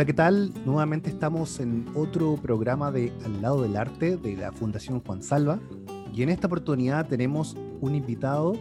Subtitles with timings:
[0.00, 0.54] Hola, ¿qué tal?
[0.64, 5.60] Nuevamente estamos en otro programa de Al lado del arte de la Fundación Juan Salva.
[6.14, 8.58] Y en esta oportunidad tenemos un invitado,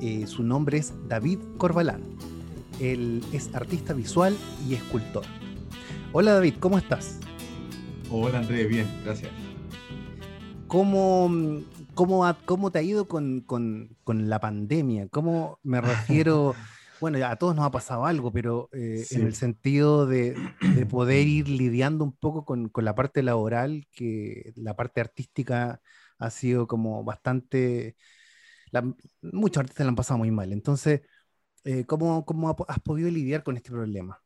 [0.00, 2.04] eh, su nombre es David Corbalán.
[2.78, 4.36] Él es artista visual
[4.68, 5.24] y escultor.
[6.12, 7.18] Hola David, ¿cómo estás?
[8.08, 9.32] Hola Andrés, bien, gracias.
[10.68, 11.64] ¿Cómo,
[11.94, 15.08] cómo, cómo te ha ido con, con, con la pandemia?
[15.08, 16.54] ¿Cómo me refiero?
[17.00, 20.36] Bueno, a todos nos ha pasado algo, pero eh, en el sentido de,
[20.90, 25.80] poder ir lidiando un poco con, la parte laboral, que la parte artística
[26.18, 27.96] ha sido como bastante...
[29.22, 30.52] muchos artistas la han pasado muy mal.
[30.52, 31.02] Entonces,
[31.64, 32.24] eh, ¿cómo,
[32.68, 34.20] has podido lidiar con este problema?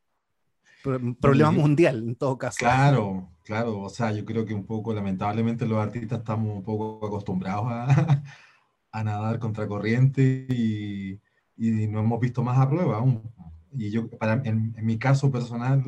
[1.21, 2.57] problema mundial, en todo caso.
[2.59, 3.81] Claro, claro.
[3.81, 8.23] O sea, yo creo que un poco, lamentablemente, los artistas estamos un poco acostumbrados a,
[8.93, 11.21] a nadar contra corriente y
[11.61, 13.23] y no hemos visto más a prueba aún.
[13.73, 15.85] Y yo, para, en, mi caso personal,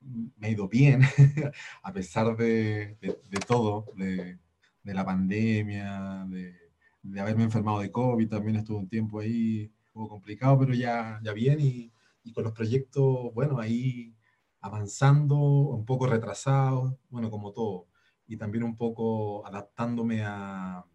[0.00, 1.02] me ha ido bien,
[1.82, 4.38] a pesar de, de, todo, de,
[4.82, 10.58] de, la pandemia, de, haberme enfermado de COVID, también estuve un tiempo ahí, un complicado,
[10.58, 11.92] pero ya, ya bien y,
[12.24, 14.14] y con los proyectos, bueno, ahí
[14.62, 17.86] avanzando, un poco retrasados, bueno, como todo,
[18.26, 20.86] y también un poco adaptándome a,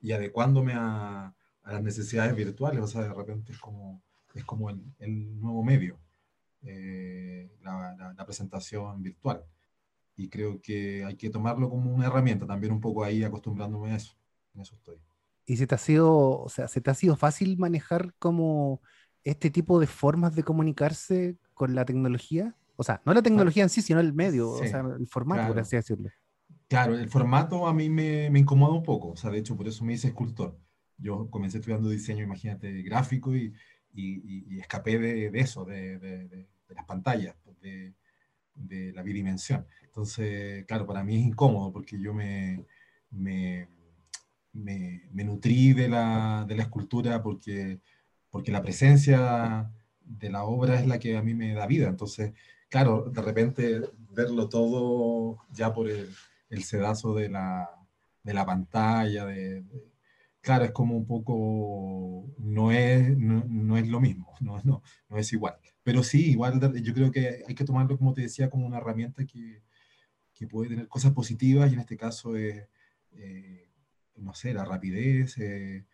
[0.00, 1.34] y adecuándome a,
[1.70, 4.02] a las necesidades virtuales, o sea, de repente es como,
[4.34, 5.98] es como el, el nuevo medio,
[6.62, 9.44] eh, la, la, presentación virtual.
[10.16, 13.96] Y creo que hay que tomarlo como una herramienta, también un poco ahí acostumbrándome a
[13.96, 14.14] eso,
[14.54, 14.96] en eso estoy.
[15.46, 18.82] ¿Y se te ha sido, o sea, se te ha sido fácil manejar como
[19.22, 22.56] este tipo de formas de comunicarse con la tecnología?
[22.76, 25.60] O sea, no la tecnología en sí, sino el medio, o sea, el formato, por
[25.60, 26.10] así decirlo.
[26.66, 29.68] Claro, el formato a mí me, me incomoda un poco, o sea, de hecho, por
[29.68, 30.58] eso me hice escultor
[31.00, 33.52] yo comencé estudiando diseño, imagínate, gráfico y,
[33.92, 37.94] y, y escapé de, de eso, de, de, las pantallas, pues, de,
[38.92, 39.66] la bidimensión.
[39.84, 42.64] Entonces, claro, para mí es incómodo porque yo me,
[43.10, 43.68] me,
[44.52, 47.80] me, me nutrí de la, de la escultura porque,
[48.30, 49.70] porque la presencia
[50.04, 51.88] de la obra es la que a mí me da vida.
[51.88, 52.32] Entonces,
[52.68, 56.08] claro, de repente verlo todo ya por el,
[56.50, 57.70] el sedazo de la,
[58.22, 59.64] de la pantalla, de,
[60.40, 65.32] claro, es como un poco, no es, no, es lo mismo, no, no, no, es
[65.32, 65.56] igual.
[65.82, 69.24] Pero sí, igual yo creo que hay que tomarlo, como te decía, como una herramienta
[69.26, 69.62] que,
[70.34, 72.68] que puede tener cosas positivas y en este caso es,
[73.12, 73.70] eh,
[74.16, 75.86] no sé, la rapidez, eh,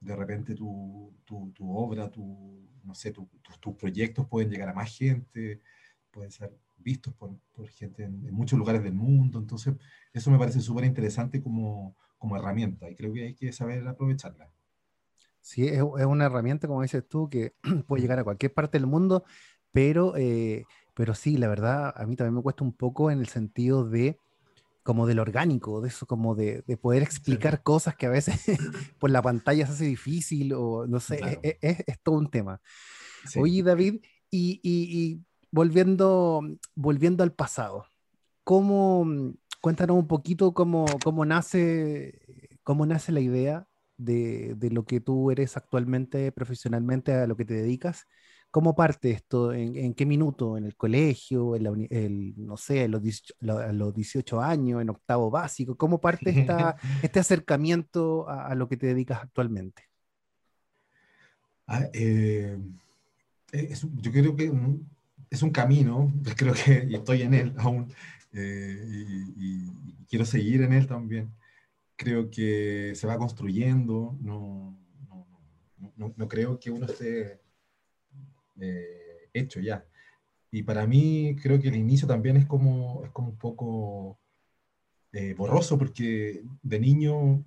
[0.00, 4.96] de repente tu, tu, tu, obra, tu, no sé, tus proyectos pueden llegar a más
[4.96, 5.60] gente,
[6.10, 9.74] pueden ser vistos por, por gente en, en, muchos lugares del mundo, entonces
[10.12, 14.48] eso me parece súper interesante como como herramienta y creo que hay que saber aprovecharla.
[15.40, 17.52] Sí, es, es una herramienta, como dices tú, que
[17.88, 19.24] puede llegar a cualquier parte del mundo,
[19.72, 23.26] pero, eh, pero sí, la verdad, a mí también me cuesta un poco en el
[23.26, 24.20] sentido de
[24.84, 28.36] como del orgánico, de eso, como de, de poder explicar cosas que a veces
[29.00, 32.30] por la pantalla se hace difícil o no sé, e, e, es, es, todo un
[32.30, 32.60] tema.
[33.36, 33.96] Oye, David,
[34.30, 36.40] y, y, y, volviendo,
[36.76, 37.86] volviendo al pasado,
[38.44, 42.20] ¿cómo, cuéntanos un poquito cómo, cómo, nace,
[42.64, 47.44] cómo nace la idea de, de, lo que tú eres actualmente, profesionalmente, a lo que
[47.44, 48.06] te dedicas.
[48.50, 49.52] ¿Cómo parte esto?
[49.52, 50.58] ¿En, en qué minuto?
[50.58, 51.54] ¿En el colegio?
[51.54, 54.82] ¿En la, el, no sé, a los, 18, a los 18 años?
[54.82, 55.76] ¿En octavo básico?
[55.76, 59.84] ¿Cómo parte esta, este acercamiento a, a, lo que te dedicas actualmente?
[61.68, 62.58] Ah, eh,
[63.52, 64.52] es, yo creo que
[65.30, 67.92] es un camino, creo que estoy en él aún,
[68.32, 68.84] eh,
[69.36, 69.70] y,
[70.08, 71.34] quiero seguir en él también.
[71.96, 74.78] Creo que se va construyendo, no,
[75.96, 77.40] no, no, creo que uno esté
[78.60, 79.84] eh, hecho ya.
[80.50, 84.18] Y para mí creo que el inicio también es como, es como un poco
[85.12, 87.44] eh, borroso, porque de niño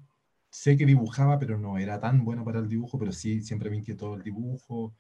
[0.50, 3.78] sé que dibujaba, pero no era tan bueno para el dibujo, pero sí, siempre me
[3.78, 4.96] inquietó el dibujo,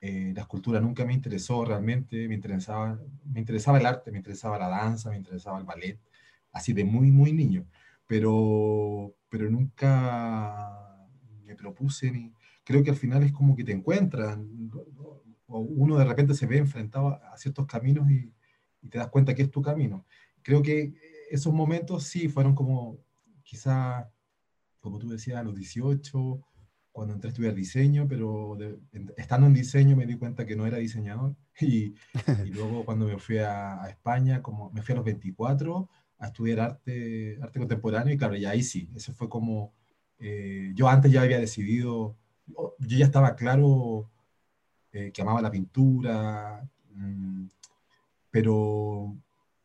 [0.00, 4.58] eh, la escultura nunca me interesó realmente, me interesaba, me interesaba el arte, me interesaba
[4.58, 5.98] la danza, me interesaba el ballet,
[6.52, 7.66] así de muy, muy niño,
[8.06, 11.06] pero, pero nunca
[11.44, 12.32] me propuse ni...
[12.64, 14.70] Creo que al final es como que te encuentran,
[15.46, 18.32] o uno de repente se ve enfrentado a ciertos caminos y,
[18.82, 20.06] y te das cuenta que es tu camino.
[20.42, 20.94] Creo que
[21.30, 22.98] esos momentos sí fueron como,
[23.42, 24.10] quizá,
[24.80, 26.40] como tú decías, a los 18,
[26.98, 28.76] cuando entré a estudiar diseño, pero de,
[29.16, 31.36] estando en diseño me di cuenta que no era diseñador.
[31.60, 31.94] Y,
[32.44, 36.26] y luego cuando me fui a, a, España, como me fui a los 24 a
[36.26, 39.72] estudiar arte, arte contemporáneo, y claro, ya ahí sí, eso fue como,
[40.18, 42.16] eh, yo antes ya había decidido,
[42.46, 44.10] yo ya estaba claro
[44.92, 47.46] eh, que amaba la pintura, mmm,
[48.30, 49.16] pero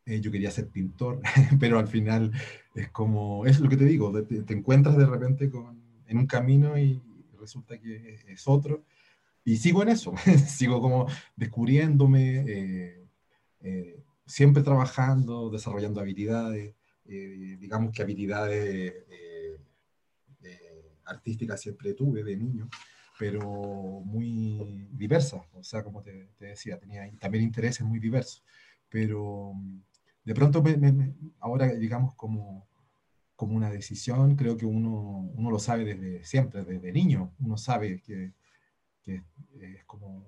[0.06, 1.20] eh, yo quería ser pintor,
[1.58, 2.30] pero al final
[2.76, 6.78] es como, es lo que te digo, te, encuentras de repente con, en un camino
[6.78, 7.02] y
[7.44, 8.84] resulta que es otro.
[9.44, 10.14] Y sigo en eso,
[10.48, 11.06] sigo como
[11.36, 13.08] descubriéndome, eh,
[13.60, 16.74] eh, siempre trabajando, desarrollando habilidades,
[17.04, 18.94] digamos que habilidades
[21.04, 22.70] artísticas siempre tuve de niño,
[23.18, 23.42] pero
[24.04, 28.42] muy diversas, o sea, como te, te decía, tenía también intereses muy diversos,
[28.88, 29.52] pero
[30.24, 30.62] de pronto,
[31.40, 32.66] ahora digamos como,
[33.36, 38.00] como una decisión, creo que uno, uno lo sabe desde siempre, desde niño, uno sabe
[38.00, 38.32] que,
[39.06, 40.26] es como,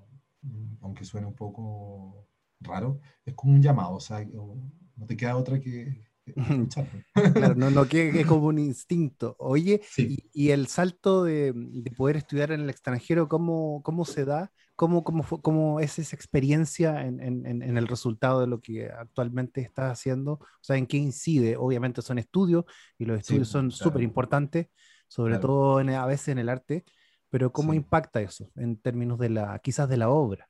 [0.80, 2.26] aunque suene un poco
[2.60, 6.04] raro, es como un llamado, o sea, no te queda otra que,
[7.34, 9.36] claro, no, no que es como un instinto.
[9.38, 14.50] Oye, y, el salto de, de, poder estudiar en el extranjero, ¿cómo, cómo se da?
[14.74, 18.90] ¿Cómo, cómo, fue, cómo es esa experiencia en, en, en, el resultado de lo que
[18.90, 20.32] actualmente estás haciendo?
[20.32, 21.56] O sea, ¿en qué incide?
[21.56, 22.64] Obviamente son estudios
[22.98, 24.68] y los estudios son súper importantes,
[25.08, 26.84] sobre todo en, a veces en el arte,
[27.30, 30.48] pero ¿cómo impacta eso en términos de la, quizás de la obra?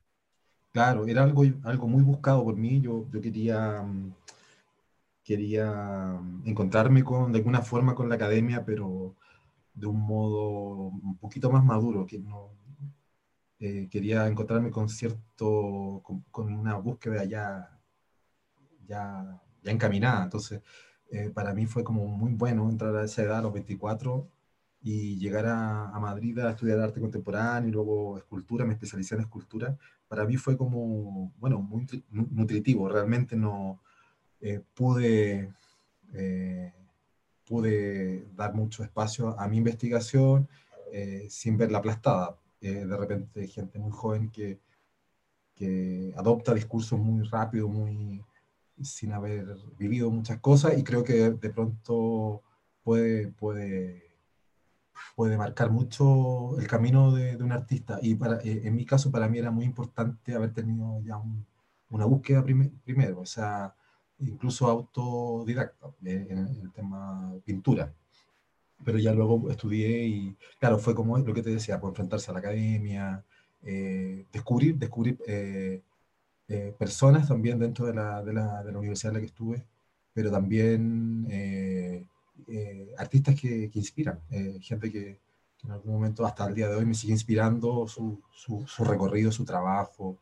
[0.73, 2.81] Claro, era algo, algo muy buscado por mí.
[2.81, 3.81] Yo, yo quería...
[3.81, 4.13] Mm,
[5.27, 9.17] quería encontrarme con, de alguna forma con la academia, pero
[9.73, 12.51] de un modo un poquito más maduro, que no,
[13.59, 16.01] eh, quería encontrarme con cierto,
[16.31, 17.77] con, una búsqueda ya,
[18.87, 20.23] ya, ya encaminada.
[20.23, 20.61] Entonces,
[21.11, 24.29] eh, para mí fue como muy bueno entrar a esa edad, a los 24,
[24.81, 29.21] y llegar a, a, Madrid a estudiar arte contemporáneo y luego escultura, me especialicé en
[29.21, 29.77] escultura.
[30.07, 33.81] Para mí fue como, bueno, muy nutritivo, realmente no,
[34.41, 35.53] eh, pude,
[36.13, 36.73] eh,
[37.45, 40.47] pude dar mucho espacio a mi investigación
[40.91, 42.37] eh, sin verla aplastada.
[42.61, 44.59] de repente gente muy joven que,
[45.55, 48.23] que adopta discursos muy rápido, muy
[48.81, 49.45] sin haber
[49.77, 52.43] vivido muchas cosas y creo que de pronto
[52.83, 54.03] puede, puede,
[55.15, 57.99] puede marcar mucho el camino de, de un artista.
[58.01, 61.21] Y para, en mi caso, para mí era muy importante haber tenido ya
[61.89, 63.75] una búsqueda primero, o sea,
[64.19, 67.93] incluso autodidacta en el tema pintura.
[68.83, 72.33] Pero ya luego estudié y, claro, fue como lo que te decía, pues enfrentarse a
[72.33, 73.25] la academia,
[73.63, 75.81] eh, descubrir, descubrir eh,
[76.47, 79.65] eh, personas también dentro de la, de, la, de la, universidad en la que estuve,
[80.13, 81.27] pero también
[82.97, 84.21] artistas que, que inspiran,
[84.61, 85.19] gente que,
[85.63, 89.31] en algún momento hasta el día de hoy me sigue inspirando su, su, su recorrido,
[89.31, 90.17] su trabajo,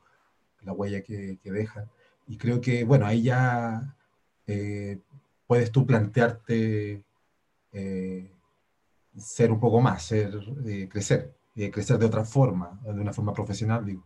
[0.62, 1.90] la huella que, que dejan.
[2.28, 3.96] Y creo que, bueno, ahí ya
[4.48, 5.00] eh,
[5.48, 7.04] puedes tú plantearte
[7.72, 8.32] eh,
[9.18, 11.36] ser un poco más, ser, eh, crecer,
[11.72, 14.06] crecer de otra forma, de una forma profesional, digo.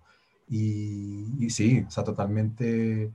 [0.49, 3.11] Y, sí, o sea, totalmente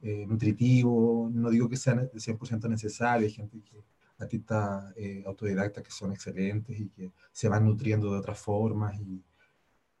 [0.00, 3.82] nutritivo, no digo que sea 100% necesario, hay gente que
[4.18, 4.94] artistas
[5.26, 8.98] autodidactas que son excelentes y que se van nutriendo de otras formas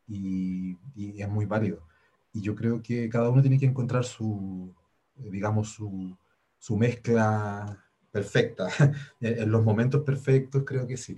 [0.06, 1.87] y es muy válido.
[2.32, 4.74] Y yo creo que cada uno tiene que encontrar su,
[5.16, 6.16] eh, digamos, su,
[6.58, 8.68] su mezcla perfecta.
[9.20, 11.16] en los momentos perfectos creo que sí,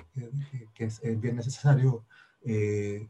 [0.75, 2.05] que es, bien necesario
[2.43, 3.09] eh,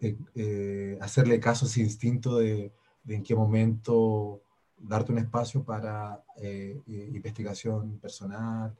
[0.00, 2.72] eh, hacerle caso a ese instinto de,
[3.04, 4.42] de, en qué momento
[4.78, 6.22] darte un espacio para
[6.86, 8.74] investigación personal,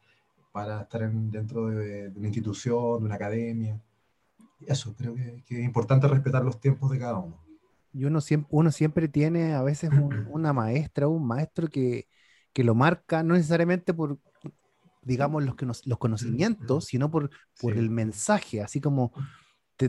[0.52, 3.80] para estar dentro de, de, una institución, de una academia.
[4.66, 7.49] Eso, creo que, que es importante respetar los tiempos de cada uno.
[7.92, 9.90] Y uno siempre, uno siempre tiene a veces
[10.30, 12.08] una maestra o un maestro que,
[12.52, 14.18] que, lo marca, no necesariamente por,
[15.02, 17.30] digamos, los, que los conocimientos, sino por,
[17.60, 19.12] por el mensaje, así como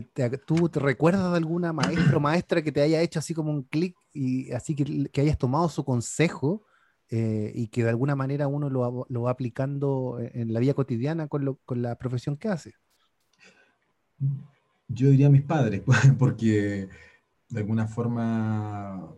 [0.38, 3.62] tú te recuerdas de alguna maestra o maestra que te haya hecho así como un
[3.64, 6.64] clic y así que, que, hayas tomado su consejo
[7.10, 11.28] eh, y que de alguna manera uno lo lo va aplicando en la vida cotidiana
[11.28, 12.72] con, lo, con la profesión que hace.
[14.88, 15.82] Yo diría mis padres,
[16.18, 16.88] porque
[17.52, 19.14] de alguna forma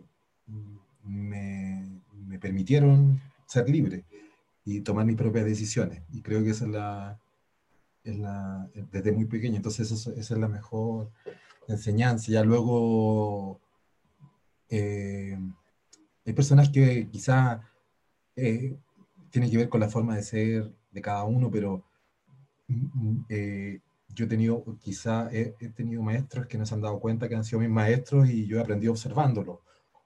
[1.03, 4.03] me, me, permitieron ser libre
[4.65, 6.03] y tomar mis propias decisiones.
[6.11, 7.17] Y creo que es la,
[8.03, 11.11] es la desde muy pequeño, entonces esa es la mejor
[11.67, 12.29] enseñanza.
[12.29, 13.61] Ya luego
[14.69, 15.39] eh,
[16.25, 17.61] hay personas que quizá
[18.35, 18.77] eh,
[19.29, 21.85] tienen que ver con la forma de ser de cada uno, pero
[22.67, 27.27] mm, eh, yo he tenido, quizá he, tenido maestros que no se han dado cuenta
[27.27, 29.61] que han sido mis maestros y yo he aprendido observándolo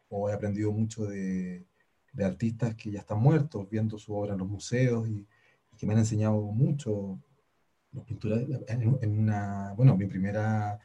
[0.10, 1.65] O he aprendido mucho de,
[2.13, 5.27] de artistas que ya están muertos, viendo su obra en los museos y,
[5.77, 7.18] que me han enseñado mucho.
[7.94, 10.77] Los pinturas, en, una, bueno, mi primera,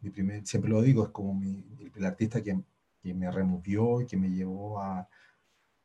[0.00, 1.64] mi primer, siempre lo digo, es como mi,
[1.96, 2.60] el, artista que,
[3.02, 5.08] que, me removió y que me llevó a,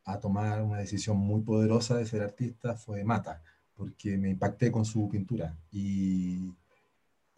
[0.04, 3.42] a tomar una decisión muy poderosa de ser artista fue Mata,
[3.74, 6.52] porque me impacté con su pintura y,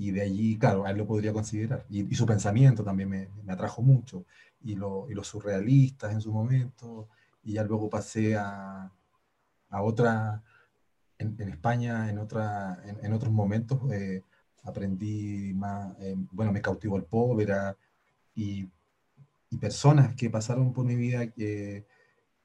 [0.00, 1.84] y de allí, claro, a él lo podría considerar.
[1.90, 4.24] Y, su pensamiento también me, me atrajo mucho,
[4.62, 7.08] y, y, los surrealistas en su momento,
[7.44, 8.90] y ya luego pasé a,
[9.68, 10.42] a otra,
[11.18, 14.24] en, en, España, en, otra, en, en otros momentos, eh,
[14.64, 17.46] aprendí más, eh, bueno, me cautivó el pobre
[18.34, 18.70] y,
[19.50, 21.84] y personas que pasaron por mi vida que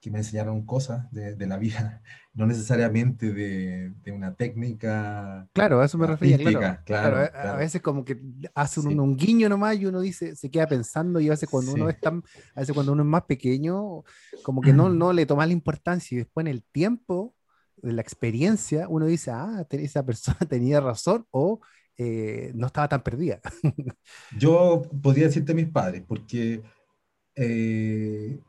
[0.06, 2.04] que me enseñaron cosas de, de la vida,
[2.36, 5.50] no necesariamente de, de, una técnica.
[5.52, 6.38] Claro, a eso me refería.
[6.38, 8.22] Claro, claro, claro, A veces como que
[8.54, 11.72] hace un, un, guiño nomás y uno dice, se queda pensando y a veces cuando
[11.72, 11.80] sí.
[11.80, 14.04] uno es tan, a veces cuando uno es más pequeño,
[14.44, 17.34] como que no, no le toma la importancia y después en el tiempo
[17.78, 21.62] de la experiencia uno dice, ah, esa persona tenía razón o
[21.98, 23.40] eh, no estaba tan perdida.
[24.38, 26.62] Yo podría decirte mis padres, porque
[27.36, 28.40] eh,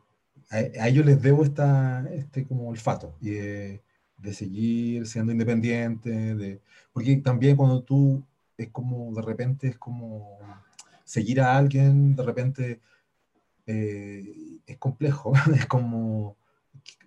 [0.50, 3.83] a, a, ellos les debo esta, este como olfato y de,
[4.19, 6.61] de, seguir siendo independiente, de,
[6.93, 8.25] porque también cuando tú
[8.57, 10.38] es como de repente es como
[11.05, 12.81] seguir a alguien, de repente
[13.67, 16.37] eh, es complejo, es como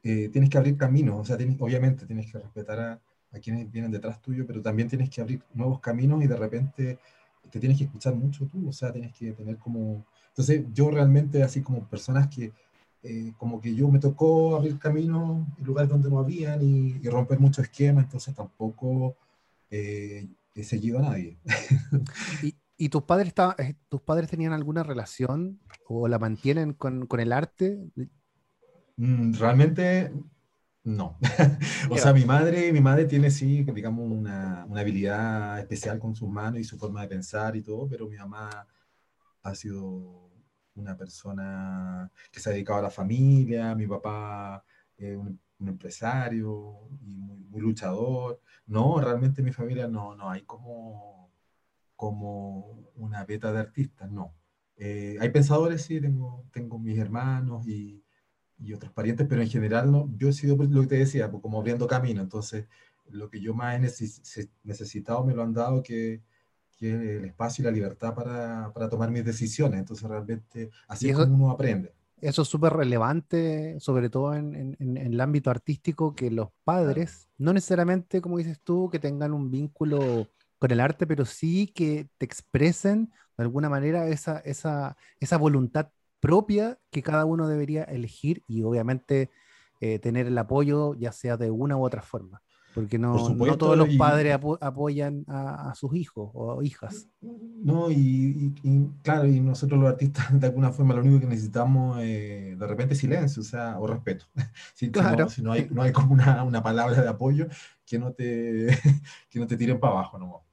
[0.03, 3.71] eh, tienes que abrir caminos, o sea, tienes, obviamente tienes que respetar a, a, quienes
[3.71, 6.99] vienen detrás tuyo, pero también tienes que abrir nuevos caminos y de repente
[7.49, 10.05] te tienes que escuchar mucho tú, o sea, tienes que tener como...
[10.29, 12.51] Entonces yo realmente así como personas que
[13.01, 17.09] eh, como que yo me tocó abrir camino en lugares donde no habían y, y
[17.09, 19.15] romper muchos esquemas, entonces tampoco
[19.69, 21.39] eh, he seguido a nadie.
[22.43, 27.05] ¿Y, y tus, padres estaban, eh, tus padres tenían alguna relación o la mantienen con,
[27.07, 27.79] con el arte?
[28.97, 30.11] Mm, realmente
[30.83, 31.17] no.
[31.89, 36.29] o sea, mi madre, mi madre tiene sí, digamos, una, una habilidad especial con sus
[36.29, 38.67] manos y su forma de pensar y todo, pero mi mamá
[39.43, 40.28] ha sido
[40.79, 44.63] una persona que se ha dedicado a la familia, mi papá
[44.97, 48.41] eh, un, un, empresario y muy, muy, luchador.
[48.67, 51.31] No, realmente en mi familia no, no hay como,
[51.95, 54.35] como una beta de artistas, no.
[54.77, 58.03] Eh, hay pensadores, sí, tengo, tengo mis hermanos y,
[58.57, 60.09] y, otros parientes, pero en general no.
[60.17, 62.67] Yo he sido lo que te decía, pues, como abriendo camino, entonces
[63.09, 63.79] lo que yo más he
[64.63, 66.21] necesitado me lo han dado que
[66.79, 69.79] que el espacio y la libertad para, para tomar mis decisiones.
[69.79, 71.93] Entonces realmente así eso, es como uno aprende.
[72.21, 77.29] Eso es súper relevante, sobre todo en, en, en, el ámbito artístico, que los padres,
[77.37, 82.09] no necesariamente, como dices tú, que tengan un vínculo con el arte, pero sí que
[82.17, 88.43] te expresen de alguna manera esa, esa, esa voluntad propia que cada uno debería elegir
[88.47, 89.29] y obviamente
[89.79, 92.41] eh, tener el apoyo, ya sea de una u otra forma.
[92.73, 97.07] Porque no, supuesto, no todos los padres apo apoyan a, a, sus hijos o hijas.
[97.21, 101.27] No, y, y, y, claro, y nosotros los artistas de alguna forma lo único que
[101.27, 104.25] necesitamos eh, de repente es silencio, o sea, o respeto.
[104.75, 105.11] Si, claro.
[105.11, 107.47] si, no, si no, hay, no hay como una, una, palabra de apoyo,
[107.85, 108.67] que no te,
[109.29, 110.43] que no te tiren para abajo, ¿no?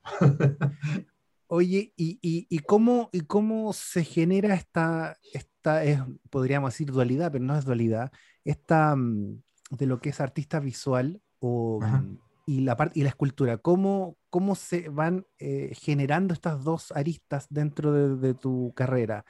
[1.49, 7.31] Oye, ¿y, y, y, cómo, ¿y cómo se genera esta, esta es, podríamos decir, dualidad,
[7.31, 8.11] pero no es dualidad,
[8.43, 11.21] esta mm, de lo que es artista visual
[12.47, 17.47] y, la parte, y la escultura, ¿cómo, cómo se van eh, generando estas dos aristas
[17.51, 19.25] dentro de, de, tu carrera?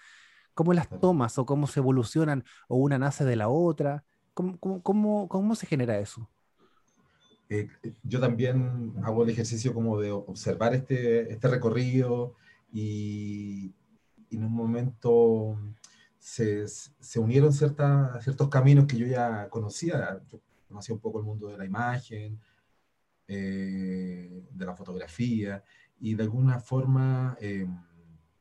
[0.54, 4.04] ¿Cómo las tomas o cómo se evolucionan o una nace de la otra?
[4.35, 6.28] ¿Cómo, cómo, cómo, cómo se genera eso?
[7.49, 7.68] Eh,
[8.02, 12.35] yo también hago el ejercicio como de observar este, este recorrido
[12.73, 13.73] y,
[14.28, 15.56] y en un momento
[16.18, 20.20] se, se unieron cierta, ciertos caminos que yo ya conocía.
[20.28, 22.40] Yo conocí un poco el mundo de la imagen,
[23.28, 25.62] eh, de la fotografía,
[25.99, 27.66] y de alguna forma eh,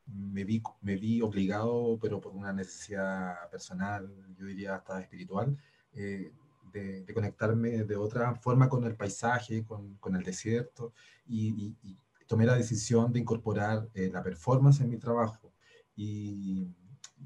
[0.07, 5.57] me, vi, me vi obligado, pero por una necesidad personal, yo diría hasta espiritual,
[5.93, 6.31] eh,
[6.71, 10.93] de, de, conectarme de otra forma con el paisaje, con, con el desierto,
[11.25, 15.53] y, y, y, tomé la decisión de incorporar eh, la performance en mi trabajo.
[15.95, 16.67] Y,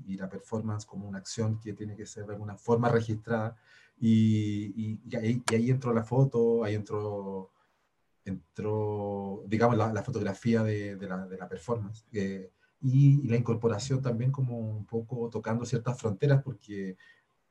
[0.05, 3.55] y la performance como una acción que tiene que ser de alguna forma registrada
[3.99, 7.51] y, y, ahí, y, ahí, entró la foto, ahí entró,
[8.25, 12.05] entró digamos, la, la fotografía de, de, la, de, la, performance.
[12.13, 12.51] Eh,
[12.81, 16.97] y, la incorporación también como un poco tocando ciertas fronteras, porque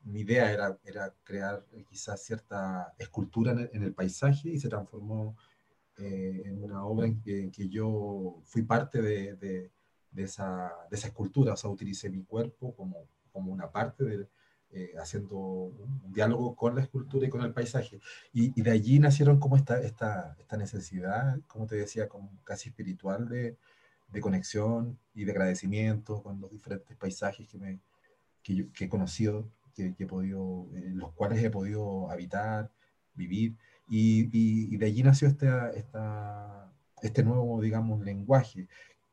[0.05, 4.69] mi idea era, era crear quizás cierta escultura en el, en el paisaje y se
[4.69, 5.37] transformó
[5.99, 9.71] eh, en una obra en que, en que, yo fui parte de, de,
[10.23, 14.28] esa, de esa escultura, o sea, utilicé mi cuerpo como, como una parte de,
[14.70, 18.00] eh, haciendo un, un, diálogo con la escultura y con el paisaje.
[18.32, 22.68] Y, y, de allí nacieron como esta, esta, esta necesidad, como te decía, como casi
[22.68, 23.56] espiritual de,
[24.08, 27.80] de, conexión y de agradecimiento con los diferentes paisajes que, me,
[28.42, 32.70] que, yo, que he conocido, que, he podido, en los cuales he podido habitar,
[33.14, 33.56] vivir,
[33.88, 36.70] y, de allí nació este, esta,
[37.02, 38.68] este nuevo, digamos, lenguaje.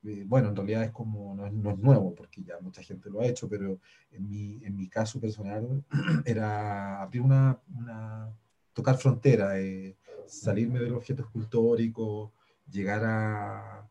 [0.07, 3.25] Eh, bueno, en realidad es como, no es, nuevo, porque ya mucha gente lo ha
[3.25, 3.79] hecho, pero
[4.11, 5.83] en mi, en mi caso personal
[6.25, 8.31] era abrir una, una
[8.73, 9.97] tocar frontera, eh,
[10.27, 12.33] salirme del objeto escultórico,
[12.69, 13.89] llegar a,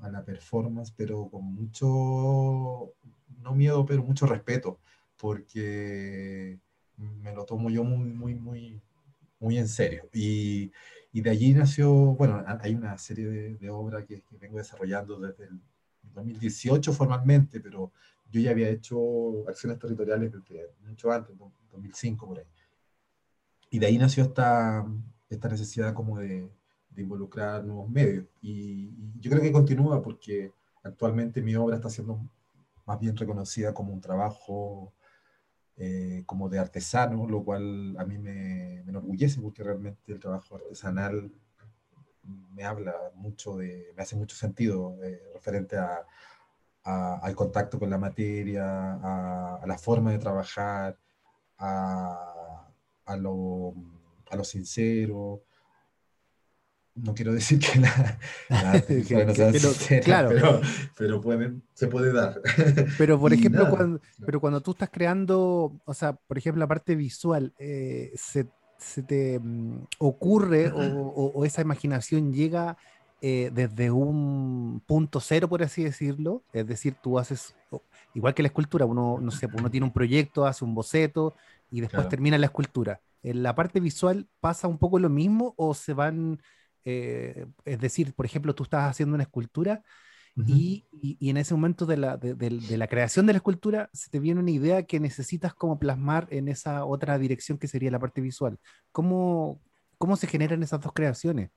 [0.00, 2.94] a la performance, pero con mucho,
[3.42, 4.80] no miedo, pero mucho respeto,
[5.18, 6.58] porque
[6.96, 8.80] me lo tomo yo muy, muy, muy,
[9.38, 10.08] muy en serio.
[10.12, 10.72] Y,
[11.12, 15.20] y de allí nació, bueno, hay una serie de, de obras que, que, vengo desarrollando
[15.20, 15.60] desde el
[16.14, 17.92] 2018 formalmente, pero
[18.30, 21.36] yo ya había hecho acciones territoriales desde mucho antes,
[21.70, 22.46] 2005 por ahí.
[23.70, 24.86] Y de ahí nació esta,
[25.28, 26.48] esta necesidad como de,
[26.94, 28.26] de involucrar nuevos medios.
[28.40, 28.90] Y,
[29.20, 30.52] yo creo que continúa porque
[30.82, 32.20] actualmente mi obra está siendo
[32.84, 34.92] más bien reconocida como un trabajo
[35.76, 41.32] eh, como de artesano, lo cual a mí me, enorgullece porque realmente el trabajo artesanal
[42.24, 46.06] me habla mucho de, me hace mucho sentido eh, referente a,
[46.84, 48.64] al contacto con la materia,
[48.94, 50.98] a, a la forma de trabajar,
[51.58, 52.68] a,
[53.04, 53.74] a, lo,
[54.30, 55.44] a lo sincero,
[56.94, 58.10] no quiero decir que la,
[60.04, 60.60] claro.
[60.96, 62.40] pero, pero se puede dar.
[62.98, 66.94] Pero por ejemplo, cuando, pero cuando tú estás creando, o sea, por ejemplo, la parte
[66.94, 68.46] visual, eh, se,
[68.76, 72.76] se, te mm, ocurre o, esa imaginación llega
[73.20, 76.42] eh, desde un punto cero, por así decirlo.
[76.52, 77.54] Es decir, tú haces,
[78.14, 81.34] igual que la escultura, uno, no sé, uno tiene un proyecto, hace un boceto
[81.70, 83.00] y después termina la escultura.
[83.22, 86.40] ¿En la parte visual pasa un poco lo mismo o se van
[86.84, 89.82] eh, es decir, por ejemplo, tú estás haciendo una escultura
[90.34, 90.86] y,
[91.20, 94.50] en ese momento de la, de, la, creación de la escultura se te viene una
[94.50, 98.58] idea que necesitas como plasmar en esa otra dirección que sería la parte visual.
[98.92, 99.60] ¿Cómo,
[99.98, 101.50] cómo se generan esas dos creaciones?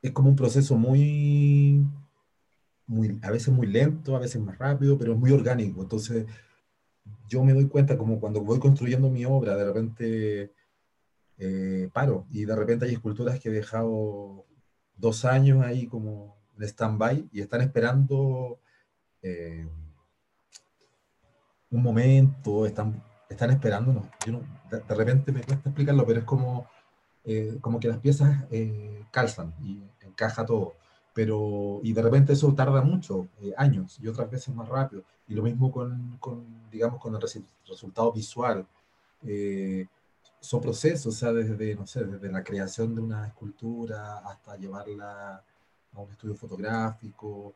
[0.00, 1.84] Es como un proceso muy,
[2.86, 5.82] muy, a veces muy lento, a veces más rápido, pero muy orgánico.
[5.82, 6.26] Entonces,
[7.28, 10.52] yo me doy cuenta como cuando voy construyendo mi obra, de repente
[11.38, 12.26] eh, paro.
[12.30, 14.46] Y de repente hay esculturas que he dejado
[14.96, 18.60] dos años ahí como en stand-by y están esperando
[19.22, 19.66] eh,
[21.70, 24.06] un momento, están, están esperándonos.
[24.26, 26.68] Yo de, repente me cuesta explicarlo, pero es como,
[27.24, 28.44] eh, como que las piezas
[29.10, 30.74] calzan y encaja todo.
[31.14, 35.04] Pero, y de repente eso tarda mucho, años, y otras veces más rápido.
[35.28, 38.66] Y lo mismo con, con digamos, con el resultado visual
[40.44, 45.42] son procesos, o sea, desde, no sé, desde la creación de una escultura hasta llevarla
[45.94, 47.54] a un estudio fotográfico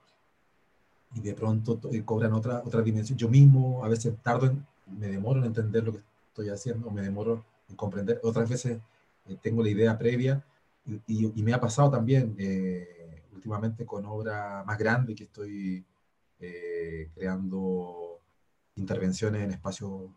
[1.14, 3.18] y de pronto eh, cobran otra, otra dimensión.
[3.18, 4.66] Yo mismo a veces tardo, en,
[4.98, 8.20] me demoro en entender lo que estoy haciendo, me demoro en comprender.
[8.22, 8.79] Otras veces
[9.27, 10.42] eh, tengo la idea previa
[10.87, 15.85] y, y, me ha pasado también eh, últimamente con obra más grande que estoy
[17.14, 18.20] creando
[18.77, 20.09] intervenciones en espacios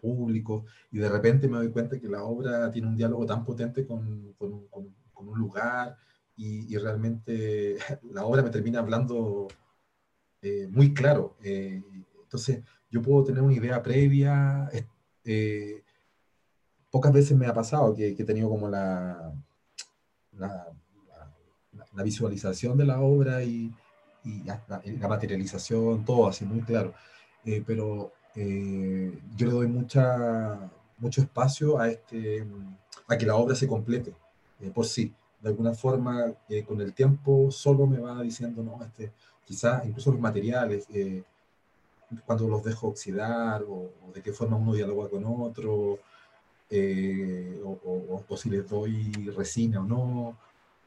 [0.00, 3.86] público, y de repente me doy cuenta que la obra tiene un diálogo tan potente
[3.86, 5.96] con, con, con, un lugar,
[6.36, 7.76] y, y, realmente
[8.12, 9.48] la obra me termina hablando
[10.42, 11.36] eh, muy claro.
[11.42, 11.82] Eh,
[12.22, 14.70] entonces, yo puedo tener una idea previa.
[15.24, 15.82] Eh,
[16.90, 19.32] pocas veces me ha pasado que, que he tenido como la,
[20.32, 20.72] la,
[21.94, 23.74] la, visualización de la obra y,
[24.24, 26.94] y la, la, materialización, todo así muy claro.
[27.66, 32.46] pero eh, yo le doy mucha, mucho espacio a, este,
[33.08, 34.14] a que la obra se complete
[34.60, 35.12] eh, por sí.
[35.40, 39.12] De alguna forma, eh, con el tiempo, solo me va diciendo, no, este,
[39.44, 40.86] quizás incluso los materiales,
[42.24, 45.98] cuando los dejo oxidar o, de qué forma uno dialoga con otro,
[47.64, 50.36] o, o, si les doy resina o no,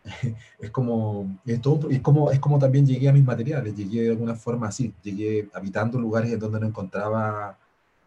[0.60, 4.36] es como, es, es, como, es como también llegué a mis materiales, llegué de alguna
[4.36, 7.58] forma así, llegué habitando lugares en donde no encontraba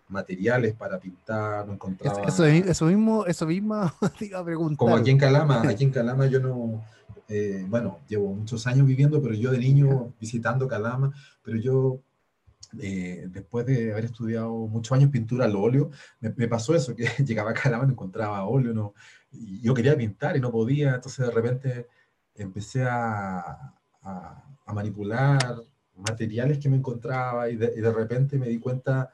[0.08, 2.22] materiales para pintar, no encontraba...
[2.22, 4.78] Eso, eso mismo, eso mismo te iba a preguntar.
[4.78, 6.82] Como aquí en Calama, aquí en Calama yo no,
[7.28, 11.12] eh, bueno, llevo muchos años viviendo, pero yo de niño visitando Calama,
[11.42, 11.98] pero yo
[12.80, 17.04] eh, después de haber estudiado muchos años pintura al óleo, me, me, pasó eso, que
[17.24, 18.94] llegaba a Calama, no encontraba óleo, no,
[19.32, 21.88] y yo quería pintar y no podía, entonces de repente
[22.34, 25.56] empecé a, a, manipular
[25.96, 29.12] materiales que me encontraba y de, de repente me di cuenta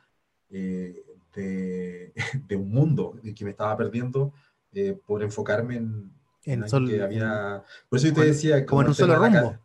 [0.51, 2.12] eh, de,
[2.49, 4.33] de, un mundo que me estaba perdiendo
[4.73, 6.12] eh, por enfocarme en,
[6.44, 7.62] en, que había...
[7.88, 8.64] Por eso yo te decía...
[8.64, 9.59] Como, en un solo rumbo.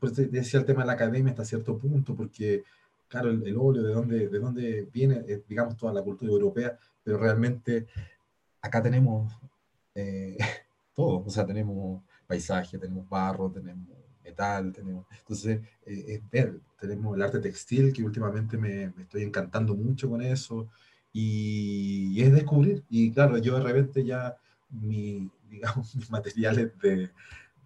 [0.00, 2.64] por eso te decía el tema de la academia hasta cierto punto, porque
[3.08, 7.18] claro, el, óleo, de dónde, de dónde viene, eh, digamos, toda la cultura europea, pero
[7.18, 7.86] realmente
[8.60, 9.32] acá tenemos
[9.94, 10.36] eh,
[10.94, 13.88] todo, o sea, tenemos paisaje, tenemos barro, tenemos
[14.22, 19.22] metal, tenemos, entonces, eh, es ver, tenemos el arte textil, que últimamente me, me estoy
[19.22, 20.68] encantando mucho con eso,
[21.12, 24.36] y, es descubrir, y claro, yo de repente ya
[24.70, 27.10] mi, digamos, mis materiales de,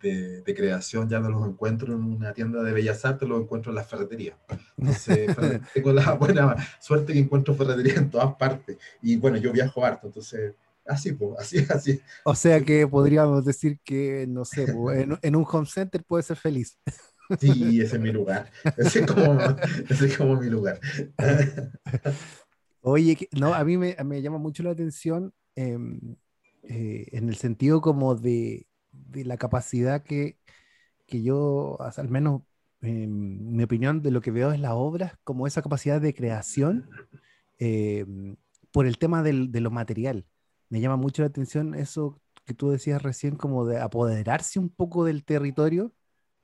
[0.03, 3.77] de, creación ya no los encuentro en una tienda de bellas artes, los encuentro en
[3.77, 4.37] la ferretería.
[4.77, 5.31] Entonces,
[5.75, 8.79] tengo la buena suerte que encuentro ferretería en todas partes.
[9.01, 10.55] Y bueno, yo viajo harto, entonces,
[10.87, 12.01] así, pues, así, así.
[12.25, 16.79] O sea que podríamos decir que, no sé, en, un home center puede ser feliz.
[17.41, 18.51] Sí, ese es mi lugar.
[18.77, 19.41] Ese es como,
[19.89, 20.81] ese es como mi lugar.
[22.83, 26.17] Oye, no, a mí me, me llama mucho la atención em,
[26.65, 28.67] eh, en el sentido como de
[29.13, 30.39] de la capacidad que,
[31.07, 32.43] que yo, al menos
[32.81, 36.91] en mi opinión, de lo que veo es la obra, como esa capacidad de creación
[37.59, 38.05] eh,
[38.73, 40.27] por el tema del, de lo material.
[40.69, 45.05] Me llama mucho la atención eso que tú decías recién, como de apoderarse un poco
[45.05, 45.93] del territorio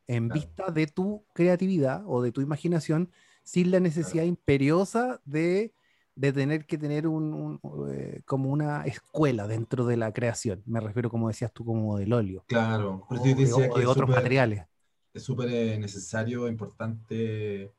[0.06, 3.10] en vista de tu creatividad o de tu imaginación,
[3.42, 5.74] sin la necesidad imperiosa de
[6.18, 7.60] de tener que tener un,
[7.92, 10.64] eh, como una escuela dentro de la creación.
[10.66, 12.44] Me refiero, como decías tú, como del óleo.
[12.48, 14.66] Claro, o, de, otros materiales.
[15.14, 17.72] Es súper eh, necesario, importante eh,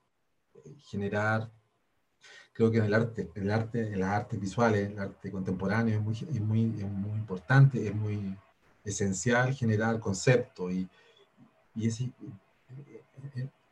[0.90, 1.52] generar,
[2.54, 5.98] creo que en el arte, en el arte, en las artes visuales, el arte contemporáneo
[5.98, 8.38] es muy, es muy, muy importante, es muy
[8.86, 10.88] esencial generar conceptos y,
[11.76, 11.90] y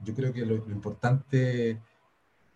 [0.02, 1.80] yo creo que lo, lo importante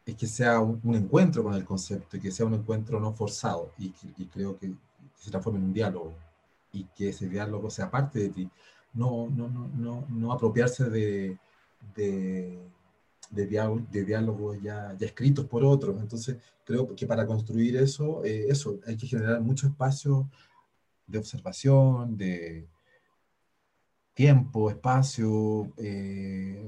[0.06, 3.72] es que sea un, encuentro con el concepto y que sea un encuentro no forzado
[3.78, 3.92] y,
[4.26, 4.74] creo que,
[5.16, 6.14] se transforme en un diálogo
[6.74, 8.50] y que ese diálogo sea parte de ti.
[8.94, 11.38] No, no, no, no, no apropiarse de,
[11.96, 12.60] de,
[13.30, 16.00] de, de diálogos ya, ya escritos por otros.
[16.02, 20.30] Entonces, creo que para construir eso, eh, eso, hay que generar mucho espacio
[21.08, 22.68] de observación, de
[24.14, 26.61] tiempo, espacio, eh,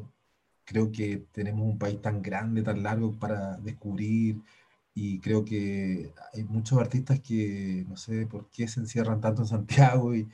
[0.66, 4.42] creo que tenemos un país tan grande, tan largo para descubrir
[4.96, 9.48] y creo que hay muchos artistas que no sé por qué se encierran tanto en
[9.48, 10.30] Santiago y,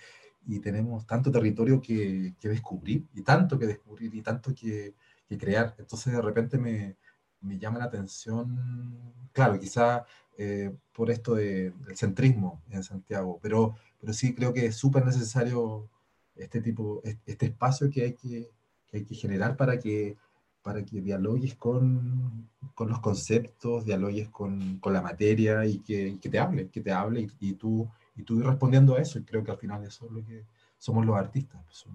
[0.47, 4.95] y tenemos tanto territorio que, que, descubrir y tanto que descubrir y tanto que,
[5.27, 5.75] que crear.
[5.77, 6.97] Entonces de repente me,
[7.41, 10.05] me, llama la atención, claro, quizá
[10.37, 15.05] eh, por esto de, del centrismo en Santiago, pero, pero sí creo que es súper
[15.05, 15.89] necesario
[16.35, 18.49] este tipo, este espacio que hay que
[18.89, 20.17] que hay que generar para que,
[20.61, 26.29] para que dialogues con, con los conceptos, dialogues con, con la materia y que, que,
[26.29, 29.19] te hable, que te hable y, tú, y tú respondiendo a eso.
[29.19, 30.45] Y creo que al final eso es lo que
[30.77, 31.61] somos los artistas.
[31.65, 31.85] Pues,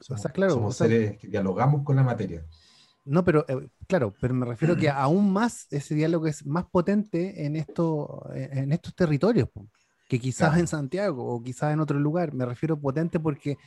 [0.00, 2.44] somos, claro, somos seres que dialogamos con la materia.
[3.04, 7.46] No, pero eh, claro, pero me refiero que aún más ese diálogo es más potente
[7.46, 9.48] en, esto, en estos territorios
[10.10, 12.34] que quizás en Santiago o quizás en otro lugar.
[12.34, 13.58] Me refiero potente porque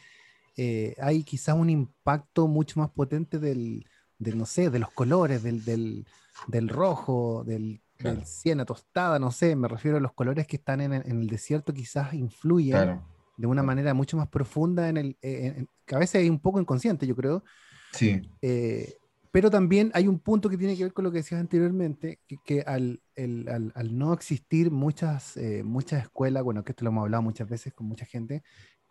[0.55, 3.85] eh, hay quizás un impacto mucho más potente del,
[4.19, 6.05] no sé, de los colores, del, del,
[6.47, 10.81] del rojo, del, del, siena tostada, no sé, me refiero a los colores que están
[10.81, 13.01] en, en el desierto, quizás influyen
[13.37, 16.59] de una manera mucho más profunda en el, eh, que a veces es un poco
[16.59, 17.43] inconsciente, yo creo.
[17.91, 18.21] Sí.
[18.41, 18.97] Eh,
[19.31, 22.37] pero también hay un punto que tiene que ver con lo que decías anteriormente, que,
[22.45, 27.01] que al, el, al, al, no existir muchas, muchas escuelas, bueno, que esto lo hemos
[27.01, 28.43] hablado muchas veces con mucha gente,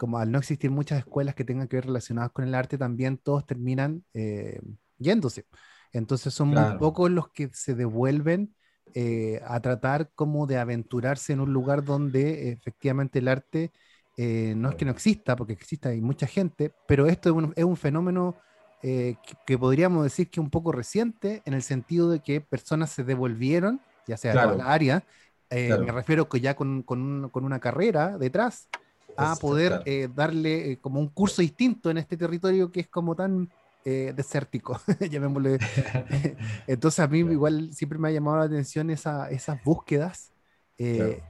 [0.03, 3.19] como al no existir muchas escuelas que tengan que ver relacionadas con el arte, también
[3.19, 4.61] todos terminan eh,
[4.99, 5.47] yéndose.
[5.93, 8.53] Entonces son muy pocos los que se devuelven
[8.95, 13.71] eh, a tratar como de aventurarse en un lugar donde efectivamente el arte
[14.17, 17.53] eh, no es que no exista, porque exista, hay mucha gente, pero esto es un,
[17.55, 18.35] es un fenómeno
[18.81, 23.05] que, que, podríamos decir que un poco reciente en el sentido de que personas se
[23.05, 25.05] devolvieron, ya sea de la área,
[25.49, 28.69] me refiero que ya con, con, con, una carrera detrás,
[29.17, 33.15] a poder eh, darle eh, como un curso distinto en este territorio que es como
[33.15, 33.51] tan
[33.85, 35.59] eh, desértico, llamémosle.
[36.67, 40.31] Entonces a mí igual siempre me ha llamado la atención esa, esas búsquedas,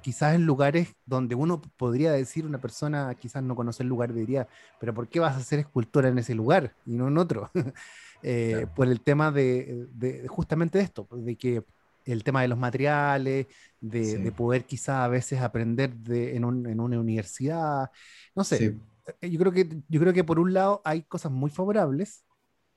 [0.00, 4.48] quizás en lugares donde uno podría decir, una persona quizás no conoce el lugar, diría,
[4.80, 7.50] pero ¿por qué vas a hacer escultura en ese lugar y no en otro?
[8.74, 11.64] Por el tema de, de justamente esto, de que
[12.04, 13.46] el tema de los materiales,
[13.82, 17.90] de, poder quizá a veces aprender de, en, un, en, una universidad.
[18.34, 18.78] No sé,
[19.20, 22.24] eh, yo, creo que, yo creo que por un lado hay cosas muy favorables,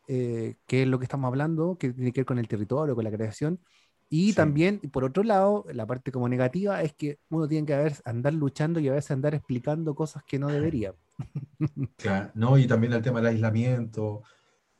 [0.07, 3.03] eh, que es lo que estamos hablando, que tiene que ver con el territorio, con
[3.03, 3.59] la creación.
[4.09, 7.93] Y también, por otro lado, la parte como negativa es que uno tiene que haber,
[8.05, 10.93] andar luchando y a veces andar explicando cosas que no debería.
[11.97, 14.21] Claro, no, y también el tema del aislamiento.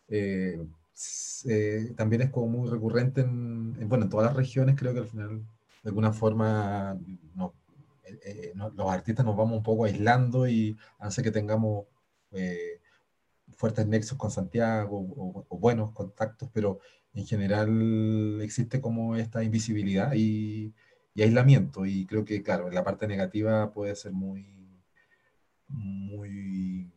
[0.10, 0.60] Eh,
[1.46, 5.08] eh, también es como muy recurrente en, bueno, en todas las regiones, creo que al
[5.08, 5.46] final,
[5.86, 7.00] de alguna forma,
[7.36, 7.54] no,
[8.26, 11.86] eh, los artistas nos vamos un poco aislando y hace que tengamos
[13.56, 15.00] fuertes nexos con Santiago
[15.48, 16.80] o, buenos contactos, pero
[17.14, 20.74] en general existe como esta invisibilidad y,
[21.14, 21.86] y, aislamiento.
[21.86, 24.46] Y creo que, claro, la parte negativa puede ser muy,
[25.68, 26.92] muy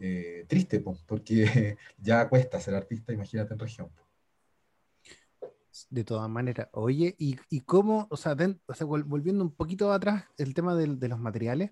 [0.00, 3.90] eh, triste, porque ya cuesta ser artista, imagínate en región.
[5.90, 8.36] De todas maneras, oye, ¿y, y cómo, o sea,
[8.84, 11.70] volviendo un poquito atrás, el tema de, de los materiales,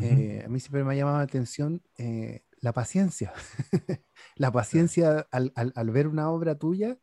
[0.00, 3.32] eh, a mí siempre me ha llamado la atención eh, la paciencia.
[4.36, 6.96] la paciencia al, al, al, ver una obra tuya,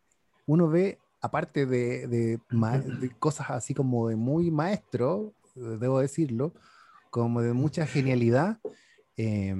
[0.48, 6.54] uno ve, aparte de, de, de, cosas así como de muy maestro, debo decirlo,
[7.10, 8.60] como de mucha genialidad,
[9.18, 9.56] eh,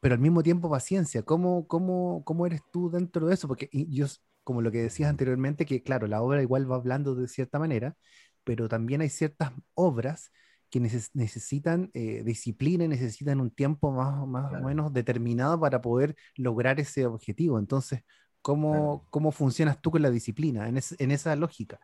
[0.00, 1.22] pero al mismo tiempo paciencia.
[1.22, 3.48] ¿Cómo, cómo, cómo eres tú dentro de eso?
[3.48, 4.06] Porque yo,
[4.44, 7.96] como lo que decías anteriormente, que claro, la obra igual va hablando de cierta manera,
[8.44, 10.32] pero también hay ciertas obras
[10.70, 16.80] que necesitan eh, disciplina, necesitan un tiempo más, más o menos determinado para poder lograr
[16.80, 17.58] ese objetivo.
[17.58, 18.02] Entonces,
[18.40, 21.78] ¿cómo, cómo funcionas tú con la disciplina en, en esa lógica?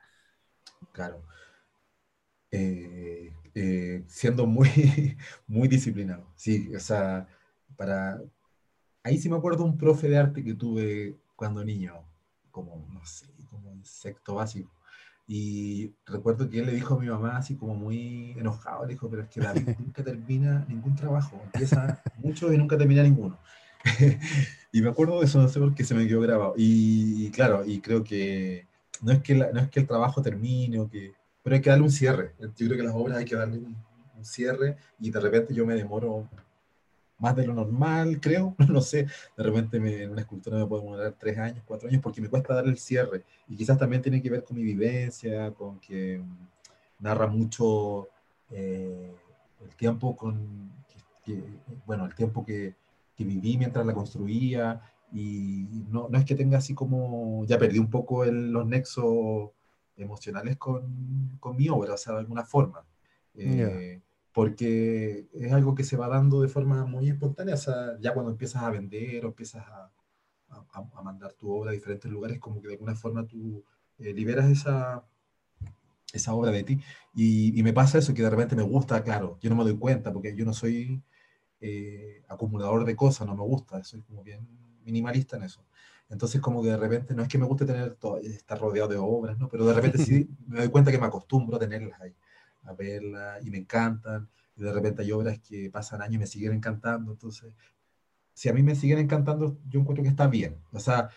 [0.92, 1.22] Claro.
[2.50, 4.68] Eh, eh, siendo muy,
[5.46, 6.32] muy disciplinado.
[6.34, 7.28] Sí, o sea,
[7.76, 8.18] para...
[9.02, 12.08] Ahí sí me acuerdo un profe de arte que tuve cuando niño,
[12.64, 14.70] como, no sé, como un sexto básico.
[15.26, 19.10] Y recuerdo que él le dijo a mi mamá, así como muy enojado, le dijo,
[19.10, 23.38] pero es que David nunca termina ningún trabajo, empieza mucho y nunca termina ninguno.
[24.72, 26.54] y me acuerdo de eso, no sé por qué se me quedó grabado.
[26.56, 28.66] Y, claro, y creo que
[29.02, 31.84] no es que, no es que el trabajo termine, o que, pero hay que darle
[31.84, 32.34] un cierre.
[32.40, 33.76] Yo creo que las obras hay que darle un,
[34.16, 36.28] un cierre y de repente yo me demoro
[37.18, 40.82] más de lo normal, creo, no sé, de repente me, en una escultura me puedo
[40.82, 44.22] demorar tres años, cuatro años, porque me cuesta dar el cierre, y quizás también tiene
[44.22, 48.08] que ver con mi vivencia, con que mm, narra mucho
[48.50, 49.14] eh,
[49.62, 50.72] el tiempo con,
[51.24, 51.42] que,
[51.86, 52.74] bueno, el tiempo que,
[53.16, 54.80] que, viví mientras la construía,
[55.12, 59.50] y no, no, es que tenga así como, ya perdí un poco el, los nexos
[59.96, 62.84] emocionales con, con, mi obra, o sea, de alguna forma.
[63.34, 64.00] Eh,
[64.38, 68.30] porque es algo que se va dando de forma muy espontánea, o sea, ya cuando
[68.30, 69.90] empiezas a vender o empiezas a,
[70.50, 73.64] a, a mandar tu obra a diferentes lugares, como que de alguna forma tú
[73.98, 75.04] eh, liberas esa,
[76.12, 76.80] esa obra de ti.
[77.16, 79.76] Y, y, me pasa eso, que de repente me gusta, claro, yo no me doy
[79.76, 81.02] cuenta, porque yo no soy
[81.60, 84.46] eh, acumulador de cosas, no me gusta, soy como bien
[84.84, 85.64] minimalista en eso.
[86.10, 88.98] Entonces, como que de repente, no es que me guste tener todo, estar rodeado de
[88.98, 89.48] obras, ¿no?
[89.48, 92.14] Pero de repente sí me doy cuenta que me acostumbro a tenerlas ahí
[92.64, 94.28] a verla y me encantan.
[94.56, 97.12] Y de repente hay obras que pasan años y me siguen encantando.
[97.12, 97.52] Entonces,
[98.34, 100.58] si a mí me siguen encantando, yo encuentro que está bien.
[100.72, 101.10] O sea,